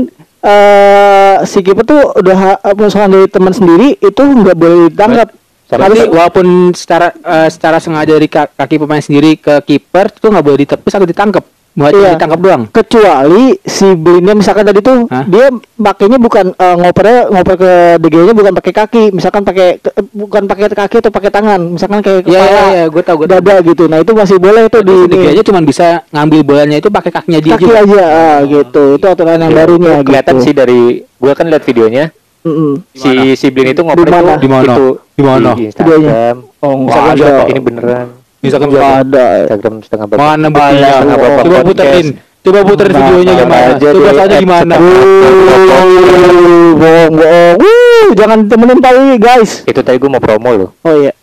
[0.46, 5.28] eh si kiper tuh udah ha- misalkan dari teman sendiri itu nggak boleh ditangkap.
[5.78, 10.44] Harus walaupun secara eh, secara sengaja dari ka- kaki pemain sendiri ke kiper itu nggak
[10.44, 11.44] boleh ditepis atau ditangkap.
[11.76, 12.16] Buat Iya.
[12.16, 12.64] ditangkap doang.
[12.72, 15.28] kecuali si Blinnya misalkan tadi tuh Hah?
[15.28, 20.44] dia pakainya bukan eh, ngopernya ngoper ke DG-nya bukan pakai kaki misalkan pakai eh, bukan
[20.46, 23.84] pakai kaki atau pakai tangan misalkan kayak Iya kepala iya iya, gue tahu dada gitu
[23.86, 24.96] nah itu masih boleh tuh di
[25.28, 27.80] aja cuma bisa ngambil bolanya itu pakai kakinya dia kaki juga.
[27.82, 30.80] aja ah, gitu itu aturan yang Iya, barunya itu kelihatan gitu sih dari
[31.14, 32.06] gua kan lihat videonya
[32.46, 32.78] Mm-mm.
[32.94, 34.32] si si Blin itu ngoper Di mana?
[34.38, 34.74] itu Di mana?
[34.78, 34.88] itu
[35.18, 35.50] Di mana?
[35.58, 36.36] di Instagram.
[36.62, 37.50] Oh Instagram nggak ada.
[37.50, 38.08] ini beneran.
[38.46, 39.02] Instagram nggak siapa?
[39.02, 39.26] ada.
[39.50, 40.92] Instagram setengah babak Mana buktinya?
[41.42, 42.08] Coba puterin.
[42.46, 43.66] Coba puterin Nah, videonya nah, gimana?
[43.74, 44.74] aja Coba tanya app gimana?
[46.78, 49.52] bohong bohong Wuh, jangan temenin Wiwi guys.
[49.66, 50.70] Itu tadi gua mau promo loh.
[50.86, 51.14] Oh iya.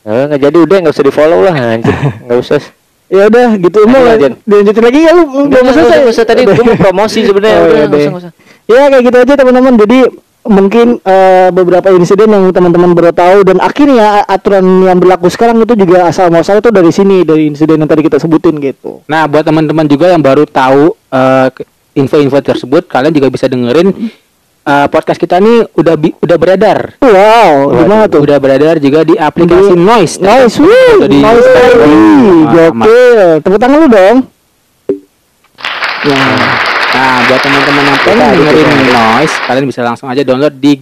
[0.00, 1.92] Nah, nggak jadi udah nggak usah di follow lah anjir
[2.24, 2.64] nggak usah.
[3.12, 3.84] Ya udah gitu.
[3.84, 4.32] Jan.
[4.48, 5.12] dilanjutin lagi ya?
[5.12, 7.58] Lu belum Nggak usah, selesai tadi gua mau promosi sebenarnya.
[7.60, 8.32] Oh, udah iya usah nggak usah
[8.70, 9.74] Ya kayak gitu aja teman-teman.
[9.76, 9.98] Jadi
[10.40, 15.74] mungkin eh, beberapa insiden yang teman-teman baru tahu dan akhirnya aturan yang berlaku sekarang itu
[15.74, 19.02] juga asal muasal itu dari sini dari insiden yang tadi kita sebutin gitu.
[19.04, 21.48] Nah, buat teman-teman juga yang baru tahu eh,
[21.92, 23.90] info-info tersebut, kalian juga bisa dengerin
[24.60, 26.78] eh, podcast kita nih udah udah beredar.
[27.02, 28.22] Wow, gimana tuh?
[28.22, 30.14] Udah beredar juga di aplikasi Di- Noise.
[30.56, 31.92] Wuh, Udah di- nice sekali,
[32.40, 33.18] Ah, gokil.
[33.42, 34.16] Tepuk tangan lu dong.
[36.00, 36.16] Ya,
[36.90, 38.90] Nah, buat teman-teman yang pengen dengerin gitu.
[38.90, 40.72] Noise, kalian bisa langsung aja download di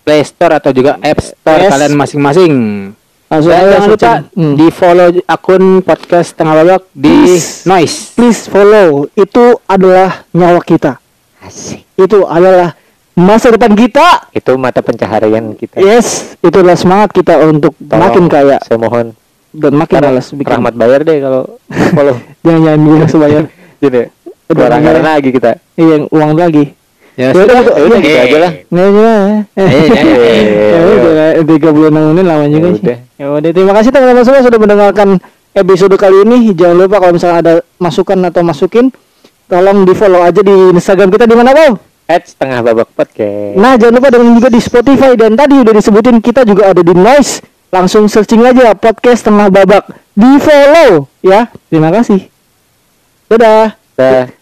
[0.00, 1.70] Play Store atau juga App Store Yes.
[1.70, 2.54] kalian masing-masing.
[3.26, 4.12] langsung Dan aja jangan lupa.
[4.34, 4.54] Hmm.
[4.54, 7.64] di follow akun podcast tengah babak di Please.
[7.64, 7.96] Noise.
[8.12, 9.08] Please follow.
[9.14, 11.00] Itu adalah nyawa kita.
[11.40, 12.76] asik Itu adalah
[13.12, 14.30] masa depan kita.
[14.30, 19.12] itu mata pencaharian kita Yes, itu adalah semangat kita untuk Tolong, makin kaya saya mohon
[19.50, 20.48] dan makin malas bikin.
[20.50, 21.42] rahmat bayar deh kalau
[21.90, 23.42] follow Jangan jangan dulu sebayar.
[23.78, 24.00] jadi
[24.54, 25.00] Bayar.
[25.00, 26.64] lagi kita Iya, uang lagi.
[27.12, 27.74] Ya, Ya udah, sudah.
[27.76, 29.12] ya udah gitu aja lah ya.
[29.52, 29.84] Eh,
[30.72, 32.96] Ya udah, tiga puluh enam menit lama juga Ya sih.
[33.20, 35.08] Ya udah, terima kasih teman-teman semua sudah mendengarkan
[35.52, 36.52] episode kali ini.
[36.52, 38.88] Jangan lupa kalau misalnya ada masukan atau masukin,
[39.44, 41.76] tolong di follow aja di Instagram kita di mana Bang?
[42.02, 46.18] at setengah babak podcast Nah, jangan lupa dengan juga di Spotify dan tadi udah disebutin
[46.18, 47.40] kita juga ada di Noise.
[47.68, 49.86] Langsung searching aja podcast tengah babak.
[50.12, 51.48] Di follow ya.
[51.68, 52.28] Terima kasih.
[53.28, 53.76] Dadah.
[53.96, 54.41] Dah.